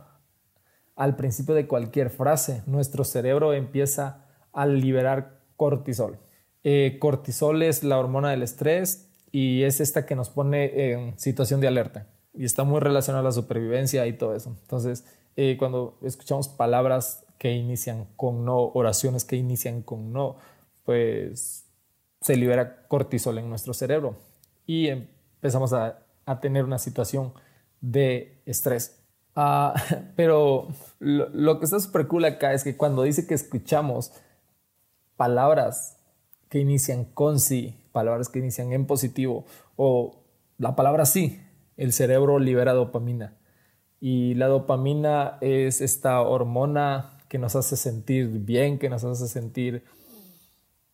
al 0.99 1.15
principio 1.15 1.55
de 1.55 1.65
cualquier 1.65 2.09
frase, 2.09 2.61
nuestro 2.65 3.05
cerebro 3.05 3.53
empieza 3.53 4.25
a 4.51 4.65
liberar 4.65 5.39
cortisol. 5.55 6.19
Eh, 6.65 6.97
cortisol 6.99 7.63
es 7.63 7.85
la 7.85 7.97
hormona 7.97 8.31
del 8.31 8.43
estrés 8.43 9.09
y 9.31 9.63
es 9.63 9.79
esta 9.79 10.05
que 10.05 10.17
nos 10.17 10.29
pone 10.29 10.91
en 10.91 11.17
situación 11.17 11.61
de 11.61 11.69
alerta 11.69 12.07
y 12.33 12.43
está 12.43 12.65
muy 12.65 12.81
relacionado 12.81 13.21
a 13.25 13.29
la 13.29 13.31
supervivencia 13.31 14.05
y 14.07 14.17
todo 14.17 14.35
eso. 14.35 14.53
Entonces, 14.61 15.05
eh, 15.37 15.55
cuando 15.57 15.97
escuchamos 16.03 16.49
palabras 16.49 17.25
que 17.37 17.53
inician 17.53 18.05
con 18.17 18.43
no, 18.43 18.57
oraciones 18.59 19.23
que 19.23 19.37
inician 19.37 19.83
con 19.83 20.11
no, 20.11 20.35
pues 20.83 21.65
se 22.19 22.35
libera 22.35 22.85
cortisol 22.89 23.37
en 23.37 23.49
nuestro 23.49 23.73
cerebro 23.73 24.17
y 24.65 24.89
empezamos 24.89 25.71
a 25.71 26.03
tener 26.41 26.65
una 26.65 26.77
situación 26.77 27.31
de 27.79 28.41
estrés. 28.45 28.98
Ah, 29.41 29.73
pero 30.17 30.67
lo, 30.99 31.29
lo, 31.29 31.59
que 31.59 31.65
está 31.65 31.79
súper 31.79 32.07
cool 32.07 32.25
acá 32.25 32.51
es 32.51 32.65
que 32.65 32.75
cuando 32.75 33.03
dice 33.03 33.25
que 33.25 33.33
escuchamos 33.33 34.11
palabras 35.15 35.97
que 36.49 36.59
inician 36.59 37.05
con 37.05 37.39
sí, 37.39 37.73
palabras 37.93 38.27
que 38.27 38.39
inician 38.39 38.73
en 38.73 38.85
positivo 38.85 39.45
o 39.77 40.25
la 40.57 40.75
palabra 40.75 41.05
sí, 41.05 41.41
el 41.77 41.93
cerebro 41.93 42.37
libera 42.37 42.73
dopamina. 42.73 43.37
Y 44.01 44.33
la 44.33 44.47
dopamina 44.47 45.37
es 45.39 45.79
esta 45.79 46.19
hormona 46.19 47.17
que 47.29 47.37
nos 47.37 47.55
hace 47.55 47.77
sentir 47.77 48.27
bien, 48.27 48.77
que 48.77 48.89
nos 48.89 49.05
hace 49.05 49.29
sentir, 49.29 49.85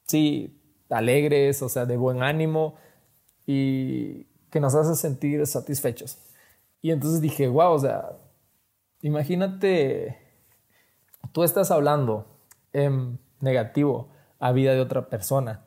sí, 0.06 0.62
alegres, 0.92 1.64
o 1.64 1.70
sea, 1.70 1.88
de 1.88 1.98
buen 1.98 2.22
ánimo 2.22 2.76
y 3.48 4.26
que 4.52 4.60
nos 4.60 4.76
hace 4.76 4.94
sentir 4.94 5.48
satisfechos. 5.48 6.20
Y 6.84 6.92
entonces 6.92 7.22
dije, 7.22 7.48
wow, 7.48 7.72
o 7.72 7.80
sea, 7.80 8.12
imagínate, 9.02 10.18
tú 11.32 11.44
estás 11.44 11.72
hablando 11.72 12.40
en 12.74 13.20
negativo 13.40 14.10
a 14.40 14.52
vida 14.52 14.74
de 14.74 14.82
otra 14.82 15.10
persona 15.10 15.66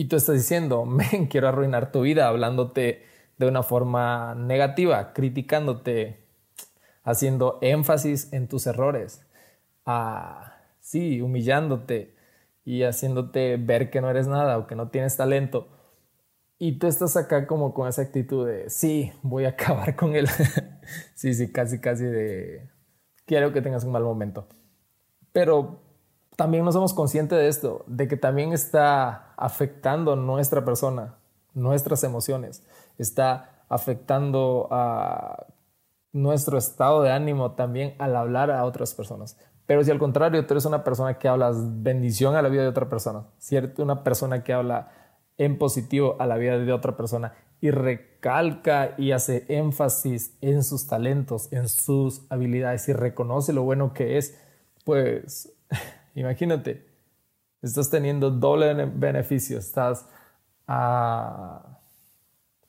y 0.00 0.06
tú 0.06 0.16
estás 0.16 0.36
diciendo, 0.36 0.86
quiero 1.30 1.48
arruinar 1.48 1.92
tu 1.92 2.00
vida 2.00 2.28
hablándote 2.28 3.04
de 3.36 3.46
una 3.46 3.62
forma 3.62 4.34
negativa, 4.34 5.12
criticándote, 5.12 6.24
haciendo 7.02 7.58
énfasis 7.60 8.32
en 8.32 8.48
tus 8.48 8.66
errores, 8.66 9.26
ah, 9.84 10.56
sí, 10.80 11.20
humillándote 11.20 12.14
y 12.64 12.82
haciéndote 12.84 13.58
ver 13.58 13.90
que 13.90 14.00
no 14.00 14.10
eres 14.10 14.26
nada 14.26 14.58
o 14.58 14.66
que 14.66 14.74
no 14.74 14.88
tienes 14.88 15.16
talento. 15.16 15.68
Y 16.62 16.72
tú 16.72 16.88
estás 16.88 17.16
acá 17.16 17.46
como 17.46 17.72
con 17.72 17.88
esa 17.88 18.02
actitud 18.02 18.46
de, 18.46 18.68
sí, 18.68 19.10
voy 19.22 19.46
a 19.46 19.48
acabar 19.48 19.96
con 19.96 20.14
él. 20.14 20.28
sí, 21.14 21.32
sí, 21.32 21.50
casi, 21.50 21.80
casi 21.80 22.04
de, 22.04 22.68
quiero 23.24 23.50
que 23.54 23.62
tengas 23.62 23.82
un 23.84 23.92
mal 23.92 24.02
momento. 24.02 24.46
Pero 25.32 25.80
también 26.36 26.62
no 26.62 26.70
somos 26.70 26.92
conscientes 26.92 27.38
de 27.38 27.48
esto, 27.48 27.82
de 27.86 28.06
que 28.08 28.18
también 28.18 28.52
está 28.52 29.32
afectando 29.38 30.16
nuestra 30.16 30.62
persona, 30.62 31.16
nuestras 31.54 32.04
emociones, 32.04 32.62
está 32.98 33.64
afectando 33.70 34.68
a 34.70 35.46
nuestro 36.12 36.58
estado 36.58 37.00
de 37.02 37.10
ánimo 37.10 37.52
también 37.52 37.94
al 37.98 38.14
hablar 38.14 38.50
a 38.50 38.66
otras 38.66 38.92
personas. 38.92 39.38
Pero 39.64 39.82
si 39.82 39.90
al 39.90 39.98
contrario 39.98 40.44
tú 40.44 40.52
eres 40.52 40.66
una 40.66 40.84
persona 40.84 41.16
que 41.16 41.26
hablas 41.26 41.56
bendición 41.82 42.36
a 42.36 42.42
la 42.42 42.50
vida 42.50 42.62
de 42.62 42.68
otra 42.68 42.90
persona, 42.90 43.28
¿cierto? 43.38 43.82
Una 43.82 44.04
persona 44.04 44.44
que 44.44 44.52
habla 44.52 44.99
en 45.40 45.56
positivo 45.56 46.16
a 46.18 46.26
la 46.26 46.36
vida 46.36 46.58
de 46.58 46.70
otra 46.70 46.98
persona 46.98 47.32
y 47.62 47.70
recalca 47.70 48.94
y 48.98 49.12
hace 49.12 49.46
énfasis 49.48 50.36
en 50.42 50.62
sus 50.62 50.86
talentos, 50.86 51.50
en 51.50 51.70
sus 51.70 52.26
habilidades 52.28 52.86
y 52.90 52.92
reconoce 52.92 53.54
lo 53.54 53.62
bueno 53.62 53.94
que 53.94 54.18
es, 54.18 54.38
pues 54.84 55.50
imagínate, 56.14 56.86
estás 57.62 57.88
teniendo 57.88 58.30
doble 58.30 58.84
beneficio, 58.84 59.58
estás 59.58 60.06
ah, 60.68 61.78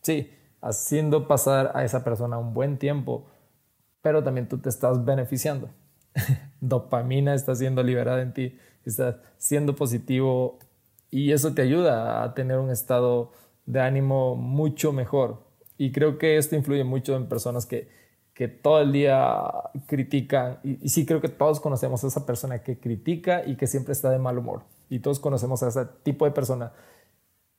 sí, 0.01 0.31
haciendo 0.61 1.27
pasar 1.27 1.73
a 1.75 1.83
esa 1.83 2.05
persona 2.05 2.37
un 2.37 2.53
buen 2.53 2.77
tiempo, 2.77 3.27
pero 4.01 4.23
también 4.23 4.47
tú 4.47 4.59
te 4.59 4.69
estás 4.69 5.03
beneficiando. 5.03 5.69
Dopamina 6.61 7.33
está 7.33 7.53
siendo 7.53 7.83
liberada 7.83 8.21
en 8.21 8.33
ti, 8.33 8.57
estás 8.85 9.17
siendo 9.37 9.75
positivo 9.75 10.57
y 11.11 11.33
eso 11.33 11.53
te 11.53 11.61
ayuda 11.61 12.23
a 12.23 12.33
tener 12.33 12.57
un 12.57 12.71
estado 12.71 13.33
de 13.65 13.81
ánimo 13.81 14.35
mucho 14.35 14.93
mejor. 14.93 15.43
Y 15.77 15.91
creo 15.91 16.17
que 16.17 16.37
esto 16.37 16.55
influye 16.55 16.85
mucho 16.85 17.15
en 17.17 17.27
personas 17.27 17.65
que, 17.65 17.89
que 18.33 18.47
todo 18.47 18.79
el 18.81 18.93
día 18.93 19.51
critican. 19.87 20.59
Y, 20.63 20.87
sí 20.87 21.05
creo 21.05 21.19
que 21.19 21.27
todos 21.27 21.59
conocemos 21.59 22.03
a 22.03 22.07
esa 22.07 22.25
persona 22.25 22.63
que 22.63 22.79
critica 22.79 23.43
y 23.45 23.57
que 23.57 23.67
siempre 23.67 23.91
está 23.91 24.09
de 24.09 24.19
mal 24.19 24.37
humor. 24.37 24.63
Y 24.89 24.99
todos 24.99 25.19
conocemos 25.19 25.61
a 25.63 25.67
ese 25.67 25.85
tipo 26.03 26.23
de 26.25 26.31
persona 26.31 26.71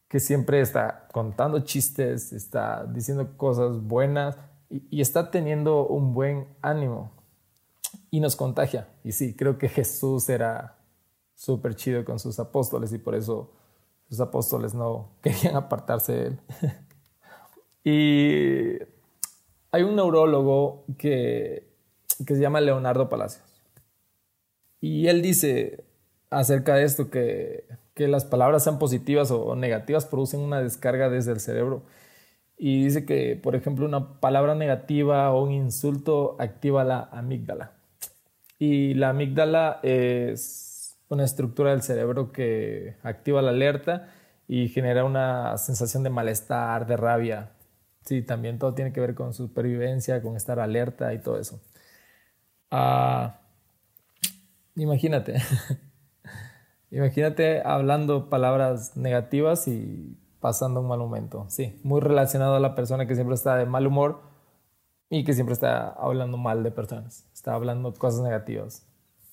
que 0.08 0.18
siempre 0.18 0.60
está 0.60 1.08
contando 1.12 1.60
chistes, 1.60 2.32
está 2.32 2.86
diciendo 2.86 3.36
cosas 3.36 3.82
buenas 3.82 4.36
y, 4.70 4.86
y 4.90 5.00
está 5.02 5.30
teniendo 5.30 5.86
un 5.86 6.14
buen 6.14 6.46
ánimo. 6.62 7.12
Y 8.10 8.20
nos 8.20 8.34
contagia. 8.34 8.88
Y 9.04 9.12
sí, 9.12 9.34
creo 9.36 9.58
que 9.58 9.68
Jesús 9.68 10.28
era 10.30 10.81
súper 11.34 11.74
chido 11.74 12.04
con 12.04 12.18
sus 12.18 12.38
apóstoles 12.38 12.92
y 12.92 12.98
por 12.98 13.14
eso 13.14 13.52
los 14.08 14.20
apóstoles 14.20 14.74
no 14.74 15.10
querían 15.22 15.56
apartarse 15.56 16.12
de 16.12 16.26
él. 16.26 16.38
y 17.84 18.82
hay 19.70 19.82
un 19.82 19.96
neurólogo 19.96 20.84
que, 20.98 21.68
que 22.26 22.34
se 22.34 22.40
llama 22.40 22.60
Leonardo 22.60 23.08
Palacios. 23.08 23.44
Y 24.80 25.08
él 25.08 25.22
dice 25.22 25.84
acerca 26.30 26.74
de 26.74 26.84
esto 26.84 27.10
que, 27.10 27.64
que 27.94 28.08
las 28.08 28.24
palabras 28.24 28.64
sean 28.64 28.78
positivas 28.78 29.30
o 29.30 29.54
negativas 29.54 30.06
producen 30.06 30.40
una 30.40 30.60
descarga 30.60 31.08
desde 31.08 31.32
el 31.32 31.40
cerebro. 31.40 31.82
Y 32.56 32.84
dice 32.84 33.04
que, 33.04 33.36
por 33.36 33.56
ejemplo, 33.56 33.86
una 33.86 34.20
palabra 34.20 34.54
negativa 34.54 35.32
o 35.32 35.42
un 35.42 35.52
insulto 35.52 36.36
activa 36.38 36.84
la 36.84 37.08
amígdala. 37.12 37.72
Y 38.58 38.94
la 38.94 39.10
amígdala 39.10 39.80
es 39.82 40.71
una 41.12 41.24
estructura 41.24 41.70
del 41.70 41.82
cerebro 41.82 42.32
que 42.32 42.96
activa 43.02 43.42
la 43.42 43.50
alerta 43.50 44.08
y 44.48 44.68
genera 44.68 45.04
una 45.04 45.56
sensación 45.58 46.02
de 46.02 46.10
malestar, 46.10 46.86
de 46.86 46.96
rabia. 46.96 47.52
Sí, 48.04 48.22
también 48.22 48.58
todo 48.58 48.74
tiene 48.74 48.92
que 48.92 49.00
ver 49.00 49.14
con 49.14 49.34
supervivencia, 49.34 50.22
con 50.22 50.36
estar 50.36 50.58
alerta 50.58 51.12
y 51.14 51.18
todo 51.20 51.38
eso. 51.38 51.60
Ah, 52.70 53.40
imagínate, 54.74 55.40
imagínate 56.90 57.62
hablando 57.62 58.30
palabras 58.30 58.96
negativas 58.96 59.68
y 59.68 60.18
pasando 60.40 60.80
un 60.80 60.88
mal 60.88 60.98
momento. 60.98 61.46
Sí, 61.48 61.78
muy 61.84 62.00
relacionado 62.00 62.54
a 62.56 62.60
la 62.60 62.74
persona 62.74 63.06
que 63.06 63.14
siempre 63.14 63.34
está 63.34 63.56
de 63.56 63.66
mal 63.66 63.86
humor 63.86 64.22
y 65.10 65.24
que 65.24 65.34
siempre 65.34 65.52
está 65.52 65.88
hablando 65.90 66.38
mal 66.38 66.62
de 66.62 66.70
personas, 66.70 67.28
está 67.34 67.54
hablando 67.54 67.92
cosas 67.92 68.22
negativas. 68.22 68.86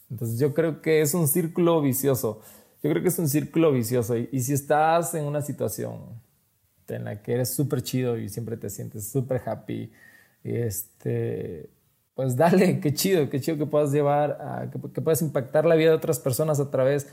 Entonces 0.09 0.39
yo 0.39 0.53
creo 0.53 0.81
que 0.81 1.01
es 1.01 1.13
un 1.13 1.27
círculo 1.27 1.81
vicioso. 1.81 2.41
Yo 2.81 2.89
creo 2.89 3.03
que 3.03 3.09
es 3.09 3.19
un 3.19 3.27
círculo 3.27 3.71
vicioso. 3.71 4.17
Y, 4.17 4.39
si 4.41 4.53
estás 4.53 5.13
en 5.13 5.25
una 5.25 5.41
situación 5.41 5.99
en 6.87 7.03
la 7.03 7.21
que 7.21 7.33
eres 7.33 7.53
súper 7.53 7.83
chido 7.83 8.17
y 8.17 8.29
siempre 8.29 8.57
te 8.57 8.69
sientes 8.69 9.09
súper 9.11 9.41
happy, 9.45 9.91
este, 10.43 11.69
pues 12.15 12.35
dale, 12.35 12.79
qué 12.81 12.93
chido, 12.93 13.29
qué 13.29 13.39
chido 13.39 13.57
que 13.57 13.65
puedas 13.65 13.91
llevar, 13.91 14.69
que, 14.71 14.91
que 14.91 15.01
puedas 15.01 15.21
impactar 15.21 15.65
la 15.65 15.75
vida 15.75 15.89
de 15.89 15.95
otras 15.95 16.19
personas 16.19 16.59
a 16.59 16.71
través 16.71 17.07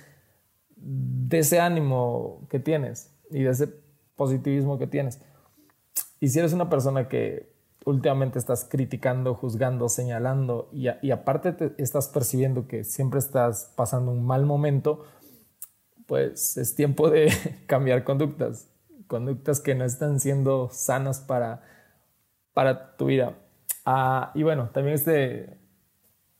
de 0.77 1.39
ese 1.39 1.61
ánimo 1.61 2.47
que 2.49 2.61
tienes 2.61 3.11
y 3.31 3.43
de 3.43 3.51
ese 3.51 3.69
positivismo 4.15 4.79
que 4.79 4.87
tienes. 4.87 5.21
Y 6.21 6.29
si 6.29 6.39
eres 6.39 6.53
una 6.53 6.71
persona 6.71 7.09
que 7.09 7.56
últimamente 7.87 8.41
estás 8.41 8.67
criticando, 8.69 9.35
juzgando, 9.35 9.89
señalando 9.89 10.69
y, 10.73 10.89
aparte 11.11 11.53
te 11.53 11.73
estás 11.81 12.09
percibiendo 12.09 12.67
que 12.67 12.83
siempre 12.83 13.21
estás 13.21 13.73
pasando 13.77 14.11
un 14.11 14.27
mal 14.27 14.45
momento, 14.45 15.05
pues 16.07 16.57
es 16.57 16.75
tiempo 16.75 17.09
de 17.09 17.33
cambiar 17.67 18.03
conductas, 18.03 18.69
conductas 19.07 19.61
que 19.61 19.77
no 19.77 19.85
están 19.85 20.19
siendo 20.19 20.69
sanas 20.73 21.21
para, 21.21 21.63
para 22.53 22.97
tu 22.97 23.07
vida. 23.07 23.35
Ah, 23.85 24.33
y 24.35 24.43
bueno, 24.43 24.71
también 24.71 24.97
este 24.97 25.57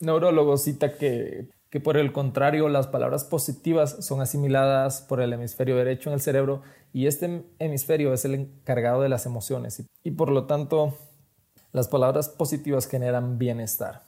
neurólogo 0.01 0.57
cita 0.57 0.99
que, 0.99 1.49
que 1.71 1.79
por 1.79 1.97
el 1.97 2.11
contrario 2.11 2.69
las 2.69 2.89
palabras 2.89 3.25
positivas 3.25 4.05
son 4.05 4.21
asimiladas 4.21 5.01
por 5.01 5.21
el 5.21 5.33
hemisferio 5.33 5.77
derecho 5.77 6.11
en 6.11 6.15
el 6.15 6.21
cerebro 6.21 6.63
y 6.93 7.07
este 7.07 7.45
hemisferio 7.61 8.13
es 8.13 8.25
el 8.25 8.35
encargado 8.35 9.01
de 9.01 9.09
las 9.09 9.27
emociones 9.27 9.85
y 10.03 10.11
por 10.11 10.31
lo 10.31 10.47
tanto 10.47 10.97
las 11.77 11.89
palabras 11.89 12.31
positivas 12.31 12.89
generan 12.89 13.37
bienestar. 13.37 14.01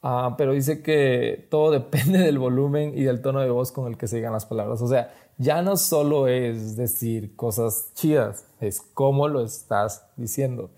Ah, 0.00 0.34
pero 0.38 0.54
dice 0.54 0.82
que 0.82 1.46
todo 1.50 1.70
depende 1.80 2.20
del 2.20 2.38
volumen 2.38 2.96
y 2.96 3.02
del 3.02 3.20
tono 3.20 3.40
de 3.40 3.50
voz 3.50 3.70
con 3.70 3.86
el 3.86 3.98
que 3.98 4.08
se 4.08 4.16
digan 4.16 4.32
las 4.32 4.46
palabras. 4.46 4.80
O 4.80 4.88
sea, 4.88 5.12
ya 5.36 5.60
no 5.60 5.76
solo 5.76 6.26
es 6.26 6.74
decir 6.74 7.36
cosas 7.36 7.92
chidas, 7.92 8.46
es 8.60 8.80
cómo 8.80 9.28
lo 9.28 9.44
estás 9.44 10.06
diciendo. 10.16 10.70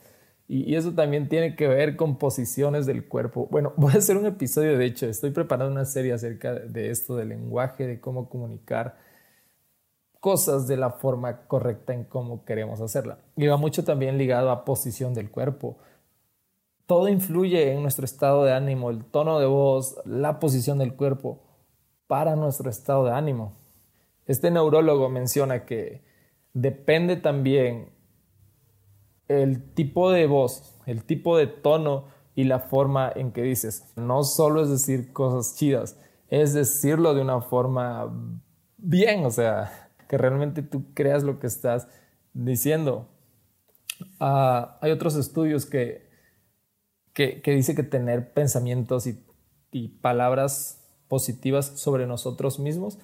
Y, 0.49 0.75
eso 0.75 0.91
también 0.91 1.29
tiene 1.29 1.55
que 1.55 1.69
ver 1.69 1.95
con 1.95 2.19
posiciones 2.19 2.85
del 2.85 3.07
cuerpo. 3.07 3.47
Bueno, 3.53 3.73
voy 3.77 3.93
a 3.95 3.99
hacer 3.99 4.17
un 4.17 4.27
episodio, 4.27 4.77
de 4.77 4.87
hecho, 4.87 5.07
estoy 5.07 5.31
preparando 5.31 5.71
una 5.71 5.85
serie 5.85 6.13
acerca 6.13 6.53
de 6.55 6.91
esto, 6.91 7.15
del 7.15 7.29
lenguaje, 7.29 7.87
de 7.87 8.01
cómo 8.01 8.29
comunicar 8.29 8.97
cosas 10.21 10.69
de 10.69 10.77
la 10.77 10.91
forma 10.91 11.47
correcta 11.47 11.95
en 11.95 12.05
cómo 12.05 12.45
queremos 12.45 12.81
hacerla. 12.81 13.19
Y 13.37 13.47
va 13.47 13.57
mucho 13.57 13.85
también 13.85 14.19
ligado 14.19 14.51
a 14.51 14.65
posición 14.65 15.15
del 15.15 15.31
cuerpo. 15.31 15.79
Todo 16.87 17.09
influye 17.09 17.73
en 17.73 17.83
nuestro 17.83 18.05
estado 18.05 18.45
de 18.45 18.53
ánimo, 18.53 18.91
el 18.91 19.05
tono 19.05 19.41
de 19.41 19.47
voz, 19.47 19.97
la 20.05 20.39
posición 20.39 20.79
del 20.79 20.95
cuerpo 20.95 21.41
para 22.07 22.37
nuestro 22.37 22.69
estado 22.69 23.05
de 23.05 23.13
ánimo. 23.13 23.53
Este 24.27 24.51
neurólogo 24.51 25.09
menciona 25.09 25.65
que 25.65 26.05
depende 26.53 27.17
también 27.17 27.91
el 29.29 29.73
tipo 29.75 30.11
de 30.11 30.27
voz, 30.27 30.77
el 30.87 31.05
tipo 31.05 31.37
de 31.37 31.47
tono 31.47 32.07
y 32.35 32.45
la 32.45 32.59
forma 32.59 33.11
en 33.15 33.33
que 33.33 33.43
dices. 33.43 33.93
No 33.97 34.25
solo 34.25 34.63
es 34.63 34.69
decir 34.69 35.13
cosas 35.13 35.57
chidas, 35.57 35.99
es 36.29 36.53
decirlo 36.53 37.15
de 37.15 37.23
una 37.23 37.41
forma 37.41 38.13
bien, 38.77 39.25
o 39.25 39.31
sea, 39.31 39.90
que 40.11 40.19
realmente 40.19 40.63
tú 40.63 40.93
creas 40.93 41.23
lo 41.23 41.39
que 41.39 41.47
estás 41.47 41.87
diciendo. 42.33 43.07
Ah, 44.19 44.77
hay 44.81 44.91
otros 44.91 45.15
estudios 45.15 45.67
que, 45.67 46.11
que, 47.13 47.41
que 47.43 47.53
dice 47.53 47.77
que 47.77 47.85
tener 47.85 48.33
pensamientos 48.33 49.07
y, 49.07 49.25
y, 49.71 49.87
palabras 49.87 50.83
positivas 51.07 51.67
sobre 51.77 52.09
nosotros 52.09 52.59
mismos 52.59 52.99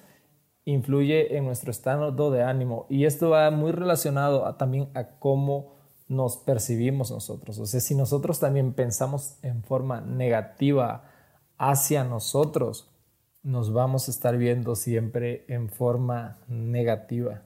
influye 0.65 1.37
en 1.37 1.45
nuestro 1.45 1.71
estado 1.71 2.29
de 2.29 2.43
ánimo 2.43 2.87
y 2.89 3.05
esto 3.05 3.29
va 3.29 3.51
muy 3.51 3.71
relacionado 3.71 4.53
también 4.55 4.89
a 4.93 5.17
cómo 5.17 5.77
nos 6.09 6.35
percibimos 6.35 7.09
nosotros. 7.09 7.57
O 7.57 7.65
sea, 7.65 7.79
si 7.79 7.95
nosotros 7.95 8.41
también 8.41 8.73
pensamos 8.73 9.37
en 9.43 9.63
forma 9.63 10.01
negativa 10.01 11.05
hacia 11.57 12.03
nosotros, 12.03 12.89
nos 13.47 13.71
vamos 13.71 14.09
a 14.09 14.11
estar 14.11 14.37
viendo 14.37 14.75
siempre 14.75 15.45
en 15.47 15.69
forma 15.69 16.37
negativa. 16.49 17.43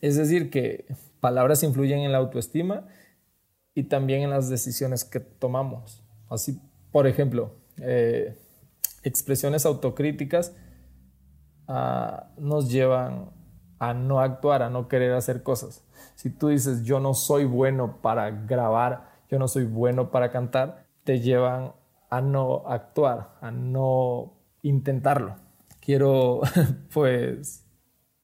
Es 0.00 0.16
decir, 0.16 0.50
que 0.50 0.86
palabras 1.20 1.62
influyen 1.62 2.00
en 2.00 2.10
la 2.10 2.18
autoestima 2.18 2.88
y 3.72 3.84
también 3.84 4.22
en 4.22 4.30
las 4.30 4.48
decisiones 4.48 5.04
que 5.04 5.20
tomamos. 5.20 6.02
Así, 6.28 6.60
por 6.90 7.06
ejemplo, 7.06 7.54
eh, 7.76 8.36
expresiones 9.04 9.66
autocríticas 9.66 10.52
ah, 11.68 12.32
nos 12.36 12.72
llevan 12.72 13.30
a 13.78 13.94
no 13.94 14.18
actuar, 14.18 14.64
a 14.64 14.68
no 14.68 14.88
querer 14.88 15.12
hacer 15.12 15.44
cosas. 15.44 15.84
Si 16.16 16.28
tú 16.28 16.48
dices, 16.48 16.82
yo 16.82 16.98
no 16.98 17.14
soy 17.14 17.44
bueno 17.44 17.98
para 18.02 18.32
grabar, 18.32 19.12
yo 19.30 19.38
no 19.38 19.46
soy 19.46 19.64
bueno 19.64 20.10
para 20.10 20.32
cantar, 20.32 20.86
te 21.04 21.20
llevan 21.20 21.72
a 22.16 22.20
no 22.20 22.62
actuar, 22.66 23.36
a 23.40 23.50
no 23.50 24.34
intentarlo. 24.62 25.36
Quiero 25.80 26.42
pues 26.92 27.64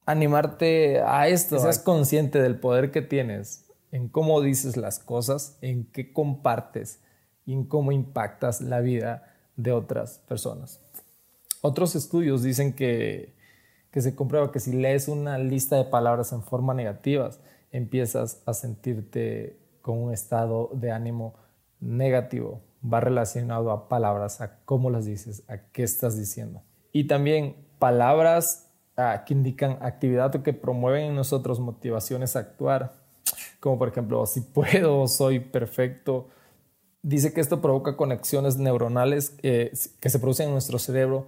animarte 0.07 1.01
a 1.01 1.29
esto, 1.29 1.59
seas 1.59 1.79
consciente 1.79 2.41
del 2.41 2.59
poder 2.59 2.91
que 2.91 3.03
tienes 3.03 3.67
en 3.93 4.09
cómo 4.09 4.41
dices 4.41 4.77
las 4.77 4.99
cosas, 4.99 5.59
en 5.61 5.85
qué 5.85 6.13
compartes 6.13 7.01
y 7.45 7.53
en 7.53 7.65
cómo 7.65 7.93
impactas 7.93 8.61
la 8.61 8.81
vida 8.81 9.35
de 9.57 9.73
otras 9.73 10.19
personas. 10.29 10.81
Otros 11.61 11.97
estudios 11.97 12.43
dicen 12.43 12.73
que, 12.73 13.35
que 13.91 14.01
se 14.01 14.15
comprueba 14.15 14.53
que 14.53 14.61
si 14.61 14.73
lees 14.73 15.09
una 15.09 15.39
lista 15.39 15.77
de 15.77 15.85
palabras 15.85 16.33
en 16.33 16.43
forma 16.43 16.75
negativa, 16.75 17.31
empiezas 17.73 18.43
a 18.47 18.55
sentirte 18.55 19.59
con 19.83 19.99
un 19.99 20.13
estado 20.13 20.71
de 20.73 20.93
ánimo 20.93 21.35
negativo. 21.81 22.61
Va 22.83 23.01
relacionado 23.01 23.71
a 23.71 23.89
palabras, 23.89 24.41
a 24.41 24.59
cómo 24.65 24.91
las 24.91 25.05
dices, 25.05 25.43
a 25.49 25.59
qué 25.59 25.83
estás 25.83 26.17
diciendo. 26.17 26.63
Y 26.93 27.05
también 27.07 27.57
palabras 27.79 28.71
ah, 28.97 29.25
que 29.27 29.35
indican 29.35 29.79
actividad 29.81 30.35
o 30.35 30.43
que 30.43 30.53
promueven 30.53 31.05
en 31.05 31.15
nosotros 31.15 31.61
motivaciones 31.61 32.37
a 32.37 32.41
actuar, 32.41 32.95
como 33.61 33.79
por 33.79 33.89
ejemplo, 33.89 34.25
si 34.27 34.41
puedo, 34.41 35.07
soy 35.09 35.41
perfecto. 35.41 36.29
Dice 37.03 37.33
que 37.33 37.41
esto 37.41 37.61
provoca 37.61 37.97
conexiones 37.97 38.59
neuronales 38.59 39.35
eh, 39.43 39.73
que 40.01 40.11
se 40.11 40.19
producen 40.19 40.47
en 40.49 40.53
nuestro 40.53 40.79
cerebro 40.79 41.27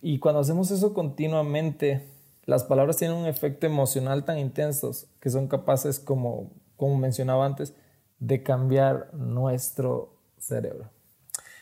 y 0.00 0.20
cuando 0.20 0.40
hacemos 0.40 0.70
eso 0.70 0.94
continuamente, 0.94 2.06
las 2.44 2.64
palabras 2.64 2.96
tienen 2.96 3.16
un 3.16 3.26
efecto 3.26 3.66
emocional 3.66 4.24
tan 4.24 4.38
intenso 4.38 4.92
que 5.20 5.30
son 5.30 5.48
capaces, 5.48 5.98
como, 5.98 6.52
como 6.76 6.96
mencionaba 6.96 7.44
antes, 7.44 7.74
de 8.20 8.42
cambiar 8.42 9.12
nuestro 9.12 10.17
cerebro. 10.48 10.90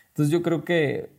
Entonces 0.08 0.32
yo 0.32 0.42
creo 0.42 0.64
que 0.64 1.10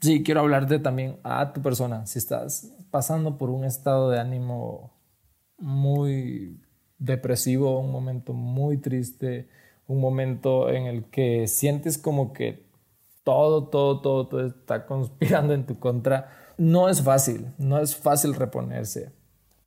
sí, 0.00 0.22
quiero 0.22 0.40
hablarte 0.40 0.78
también 0.78 1.18
a 1.22 1.52
tu 1.52 1.62
persona. 1.62 2.06
Si 2.06 2.18
estás 2.18 2.72
pasando 2.90 3.38
por 3.38 3.50
un 3.50 3.64
estado 3.64 4.10
de 4.10 4.18
ánimo 4.18 4.92
muy 5.58 6.60
depresivo, 6.98 7.78
un 7.78 7.92
momento 7.92 8.32
muy 8.32 8.78
triste, 8.78 9.48
un 9.86 10.00
momento 10.00 10.70
en 10.70 10.86
el 10.86 11.04
que 11.04 11.46
sientes 11.48 11.98
como 11.98 12.32
que 12.32 12.64
todo, 13.24 13.68
todo, 13.68 14.00
todo, 14.00 14.26
todo 14.28 14.46
está 14.46 14.86
conspirando 14.86 15.54
en 15.54 15.66
tu 15.66 15.78
contra, 15.78 16.30
no 16.56 16.88
es 16.88 17.02
fácil, 17.02 17.52
no 17.58 17.78
es 17.78 17.96
fácil 17.96 18.34
reponerse, 18.34 19.12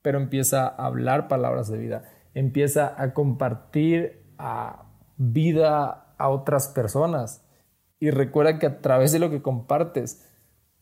pero 0.01 0.19
empieza 0.19 0.67
a 0.67 0.85
hablar 0.85 1.27
palabras 1.27 1.69
de 1.69 1.77
vida, 1.77 2.03
empieza 2.33 2.93
a 3.01 3.13
compartir 3.13 4.23
a 4.37 4.85
vida 5.17 6.02
a 6.17 6.29
otras 6.29 6.67
personas 6.67 7.43
y 7.99 8.11
recuerda 8.11 8.59
que 8.59 8.65
a 8.65 8.81
través 8.81 9.11
de 9.11 9.19
lo 9.19 9.29
que 9.29 9.41
compartes, 9.41 10.25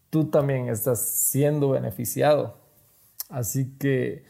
tú 0.10 0.32
también 0.32 0.70
estás 0.70 1.02
siendo 1.02 1.70
beneficiado. 1.70 2.58
Así 3.30 3.78
que 3.78 4.24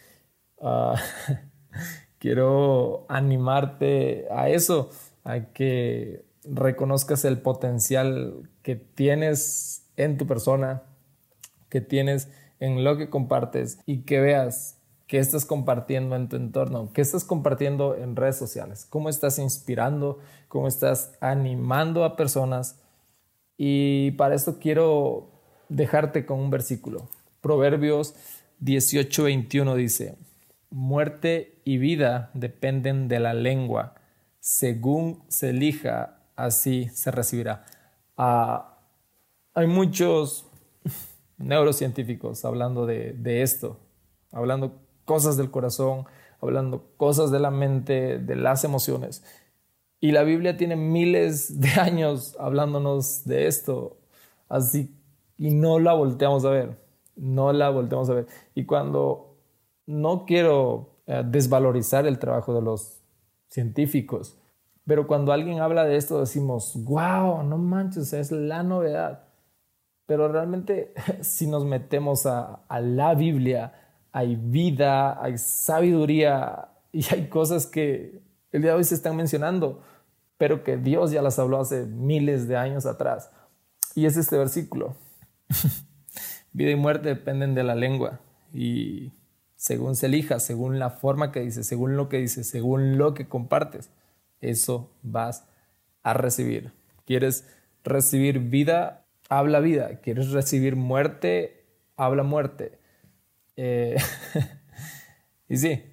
ah, 0.61 0.95
quiero 2.19 3.05
animarte 3.07 4.27
a 4.29 4.49
eso, 4.49 4.89
a 5.23 5.39
que 5.53 6.25
reconozcas 6.43 7.23
el 7.23 7.39
potencial 7.39 8.49
que 8.61 8.75
tienes 8.75 9.89
en 9.95 10.17
tu 10.17 10.27
persona, 10.27 10.83
que 11.69 11.79
tienes 11.79 12.29
en 12.59 12.83
lo 12.83 12.97
que 12.97 13.09
compartes 13.09 13.79
y 13.85 14.01
que 14.01 14.19
veas 14.19 14.80
qué 15.11 15.19
estás 15.19 15.43
compartiendo 15.43 16.15
en 16.15 16.29
tu 16.29 16.37
entorno, 16.37 16.93
qué 16.93 17.01
estás 17.01 17.25
compartiendo 17.25 17.97
en 17.97 18.15
redes 18.15 18.37
sociales, 18.37 18.87
cómo 18.89 19.09
estás 19.09 19.39
inspirando, 19.39 20.19
cómo 20.47 20.69
estás 20.69 21.17
animando 21.19 22.05
a 22.05 22.15
personas. 22.15 22.79
Y 23.57 24.11
para 24.11 24.35
esto 24.35 24.57
quiero 24.57 25.29
dejarte 25.67 26.25
con 26.25 26.39
un 26.39 26.49
versículo. 26.49 27.09
Proverbios 27.41 28.15
18:21 28.61 29.75
dice, 29.75 30.15
muerte 30.69 31.59
y 31.65 31.77
vida 31.77 32.31
dependen 32.33 33.09
de 33.09 33.19
la 33.19 33.33
lengua, 33.33 33.95
según 34.39 35.25
se 35.27 35.49
elija, 35.49 36.21
así 36.37 36.87
se 36.93 37.11
recibirá. 37.11 37.65
Ah, 38.15 38.79
hay 39.53 39.67
muchos 39.67 40.45
neurocientíficos 41.37 42.45
hablando 42.45 42.85
de, 42.85 43.41
esto, 43.41 43.77
hablando 44.31 44.87
cosas 45.11 45.35
del 45.35 45.51
corazón, 45.51 46.05
hablando 46.39 46.85
cosas 46.95 47.31
de 47.31 47.39
la 47.41 47.51
mente, 47.51 48.17
de 48.17 48.35
las 48.37 48.63
emociones. 48.63 49.25
Y 49.99 50.13
la 50.13 50.23
Biblia 50.23 50.55
tiene 50.55 50.77
miles 50.77 51.59
de 51.59 51.69
años 51.81 52.37
hablándonos 52.39 53.25
de 53.25 53.47
esto, 53.47 53.97
así, 54.47 54.95
y 55.37 55.49
no 55.49 55.79
la 55.79 55.91
volteamos 55.91 56.45
a 56.45 56.49
ver, 56.51 56.77
no 57.17 57.51
la 57.51 57.69
volteamos 57.69 58.09
a 58.09 58.13
ver. 58.13 58.27
Y 58.55 58.63
cuando 58.63 59.35
no 59.85 60.25
quiero 60.25 61.01
eh, 61.07 61.23
desvalorizar 61.25 62.07
el 62.07 62.19
trabajo 62.19 62.53
de 62.53 62.61
los 62.61 63.01
científicos, 63.49 64.37
pero 64.85 65.07
cuando 65.07 65.33
alguien 65.33 65.59
habla 65.59 65.83
de 65.83 65.97
esto 65.97 66.21
decimos, 66.21 66.71
wow, 66.85 67.43
no 67.43 67.57
manches, 67.57 68.13
es 68.13 68.31
la 68.31 68.63
novedad. 68.63 69.25
Pero 70.05 70.29
realmente 70.29 70.93
si 71.19 71.47
nos 71.47 71.65
metemos 71.65 72.25
a, 72.25 72.61
la 72.79 73.13
Biblia, 73.13 73.73
hay 74.11 74.35
vida, 74.35 75.21
hay 75.23 75.37
sabiduría 75.37 76.69
y 76.91 77.05
hay 77.13 77.27
cosas 77.27 77.65
que 77.65 78.21
el 78.51 78.61
día 78.61 78.71
de 78.71 78.77
hoy 78.77 78.83
se 78.83 78.95
están 78.95 79.15
mencionando, 79.15 79.83
pero 80.37 80.63
que 80.63 80.77
Dios 80.77 81.11
ya 81.11 81.21
las 81.21 81.39
habló 81.39 81.59
hace 81.59 81.85
miles 81.85 82.47
de 82.47 82.57
años 82.57 82.85
atrás. 82.85 83.31
Y 83.95 84.05
es 84.05 84.17
este 84.17 84.37
versículo. 84.37 84.95
vida 86.53 86.71
y 86.71 86.75
muerte 86.75 87.09
dependen 87.09 87.55
de 87.55 87.63
la 87.63 87.75
lengua 87.75 88.19
y 88.53 89.13
según 89.55 89.95
se 89.95 90.07
elija, 90.07 90.39
según 90.39 90.79
la 90.79 90.89
forma 90.89 91.31
que 91.31 91.41
dice, 91.41 91.63
según 91.63 91.95
lo 91.95 92.09
que 92.09 92.17
dice, 92.17 92.43
según 92.43 92.97
lo 92.97 93.13
que 93.13 93.27
compartes, 93.27 93.89
eso 94.39 94.91
vas 95.03 95.45
a 96.03 96.13
recibir. 96.13 96.73
¿Quieres 97.05 97.47
recibir 97.83 98.39
vida? 98.39 99.01
habla 99.31 99.61
vida. 99.61 100.01
¿Quieres 100.01 100.31
recibir 100.31 100.75
muerte? 100.75 101.63
Habla 101.95 102.23
muerte. 102.23 102.79
Eh, 103.63 103.95
y 105.47 105.57
sí, 105.57 105.83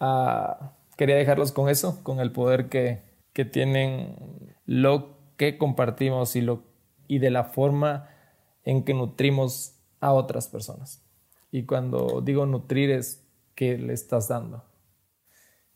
ah, 0.00 0.76
quería 0.98 1.16
dejarlos 1.16 1.50
con 1.50 1.70
eso, 1.70 2.04
con 2.04 2.20
el 2.20 2.30
poder 2.30 2.68
que, 2.68 3.00
que 3.32 3.46
tienen 3.46 4.54
lo 4.66 5.16
que 5.38 5.56
compartimos 5.56 6.36
y, 6.36 6.42
lo, 6.42 6.64
y 7.08 7.18
de 7.18 7.30
la 7.30 7.44
forma 7.44 8.10
en 8.64 8.84
que 8.84 8.92
nutrimos 8.92 9.76
a 10.00 10.12
otras 10.12 10.48
personas. 10.48 11.02
Y 11.50 11.64
cuando 11.64 12.20
digo 12.20 12.44
nutrir 12.44 12.90
es 12.90 13.24
qué 13.54 13.78
le 13.78 13.94
estás 13.94 14.28
dando, 14.28 14.62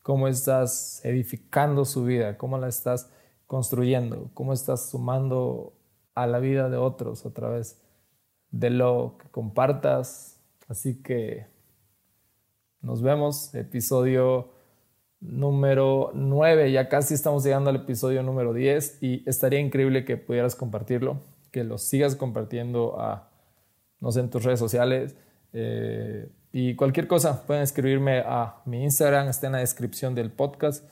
cómo 0.02 0.28
estás 0.28 1.02
edificando 1.06 1.86
su 1.86 2.04
vida, 2.04 2.36
cómo 2.36 2.58
la 2.58 2.68
estás 2.68 3.10
construyendo, 3.46 4.30
cómo 4.34 4.52
estás 4.52 4.90
sumando 4.90 5.72
a 6.14 6.26
la 6.26 6.38
vida 6.38 6.68
de 6.68 6.76
otros 6.76 7.24
a 7.24 7.32
través 7.32 7.80
de 8.50 8.68
lo 8.68 9.16
que 9.18 9.30
compartas. 9.30 10.33
Así 10.68 11.02
que 11.02 11.46
nos 12.80 13.02
vemos, 13.02 13.54
episodio 13.54 14.50
número 15.20 16.10
9, 16.14 16.70
ya 16.70 16.88
casi 16.88 17.14
estamos 17.14 17.44
llegando 17.44 17.70
al 17.70 17.76
episodio 17.76 18.22
número 18.22 18.52
10 18.52 18.98
y 19.02 19.22
estaría 19.28 19.58
increíble 19.58 20.04
que 20.04 20.16
pudieras 20.16 20.54
compartirlo, 20.54 21.20
que 21.50 21.64
lo 21.64 21.78
sigas 21.78 22.14
compartiendo 22.14 23.00
a, 23.00 23.30
no 24.00 24.10
en 24.14 24.30
tus 24.30 24.44
redes 24.44 24.58
sociales. 24.58 25.16
Eh, 25.52 26.28
y 26.52 26.74
cualquier 26.76 27.08
cosa, 27.08 27.46
pueden 27.46 27.62
escribirme 27.62 28.18
a 28.18 28.62
mi 28.64 28.84
Instagram, 28.84 29.28
está 29.28 29.46
en 29.46 29.54
la 29.54 29.58
descripción 29.58 30.14
del 30.14 30.30
podcast. 30.30 30.84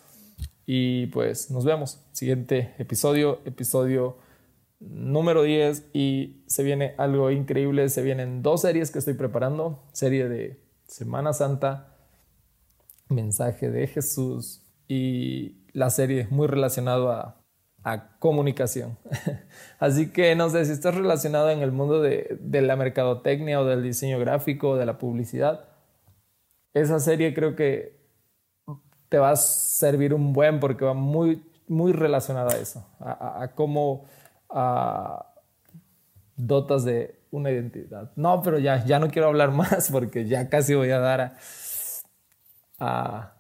Y 0.67 1.07
pues 1.09 1.51
nos 1.51 1.65
vemos. 1.65 2.01
Siguiente 2.13 2.75
episodio, 2.79 3.41
episodio 3.45 4.17
número 4.91 5.43
10 5.43 5.91
y 5.93 6.43
se 6.47 6.63
viene 6.63 6.95
algo 6.99 7.31
increíble, 7.31 7.89
se 7.89 8.03
vienen 8.03 8.43
dos 8.43 8.63
series 8.63 8.91
que 8.91 8.99
estoy 8.99 9.15
preparando, 9.15 9.83
serie 9.93 10.29
de 10.29 10.61
Semana 10.87 11.33
Santa, 11.33 11.97
mensaje 13.09 13.71
de 13.71 13.87
Jesús 13.87 14.63
y 14.89 15.63
la 15.73 15.91
serie 15.91 16.27
muy 16.31 16.47
relacionado 16.47 17.11
a, 17.11 17.39
comunicación. 18.21 18.97
Así 19.81 20.13
que 20.13 20.37
no 20.37 20.49
sé 20.51 20.65
si 20.67 20.71
estás 20.71 20.95
relacionado 20.95 21.51
en 21.51 21.63
el 21.63 21.73
mundo 21.73 22.01
de, 22.01 22.39
de 22.41 22.63
la 22.63 22.77
mercadotecnia 22.77 23.61
o 23.61 23.65
del 23.65 23.83
diseño 23.83 24.21
gráfico 24.21 24.71
o 24.71 24.77
de 24.77 24.87
la 24.87 24.99
publicidad, 24.99 25.65
esa 26.75 27.01
serie 27.01 27.35
creo 27.35 27.57
que 27.57 28.01
te 29.09 29.19
va 29.19 29.31
a 29.31 29.37
servir 29.37 30.15
un 30.15 30.33
buen 30.33 30.61
porque 30.61 30.85
va 30.85 30.95
muy, 30.95 31.45
muy 31.67 31.93
relacionada 31.93 32.53
a 32.53 32.59
eso, 32.59 32.87
a 33.01 33.51
cómo 33.57 34.05
dotas 36.37 36.85
de 36.85 37.23
una 37.31 37.51
identidad. 37.51 38.13
No, 38.17 38.43
pero 38.43 38.59
ya, 38.59 38.85
ya 38.85 38.99
no 38.99 39.09
quiero 39.11 39.29
hablar 39.29 39.51
más 39.53 39.91
porque 39.91 40.27
ya 40.27 40.49
casi 40.49 40.75
voy 40.75 40.91
a 40.91 40.99
dar 40.99 41.37
a, 42.79 43.37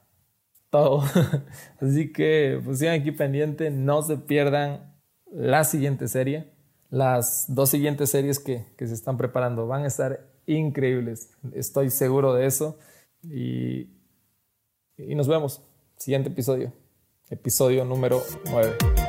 todo. 0.71 1.03
Así 1.81 2.13
que 2.13 2.61
pues 2.65 2.79
sigan 2.79 3.01
aquí 3.01 3.13
pendiente, 3.13 3.71
no 3.71 4.03
se 4.03 4.17
pierdan 4.17 4.97
la 5.31 5.65
siguiente 5.65 6.09
serie. 6.09 6.51
Las 6.89 7.47
dos 7.49 7.71
siguientes 7.71 8.11
series 8.11 8.39
que, 8.39 8.67
que 8.77 8.87
se 8.87 8.95
están 8.95 9.17
preparando 9.17 9.67
van 9.67 9.85
a 9.85 9.87
estar 9.87 10.27
increíbles. 10.47 11.31
Estoy 11.55 11.91
seguro 11.91 12.35
de 12.35 12.47
eso. 12.47 12.79
Y, 13.23 13.91
y 14.97 15.15
nos 15.15 15.29
vemos. 15.29 15.63
Siguiente 15.97 16.29
episodio. 16.31 16.73
Episodio 17.31 17.85
número 17.85 18.23
9. 18.51 19.02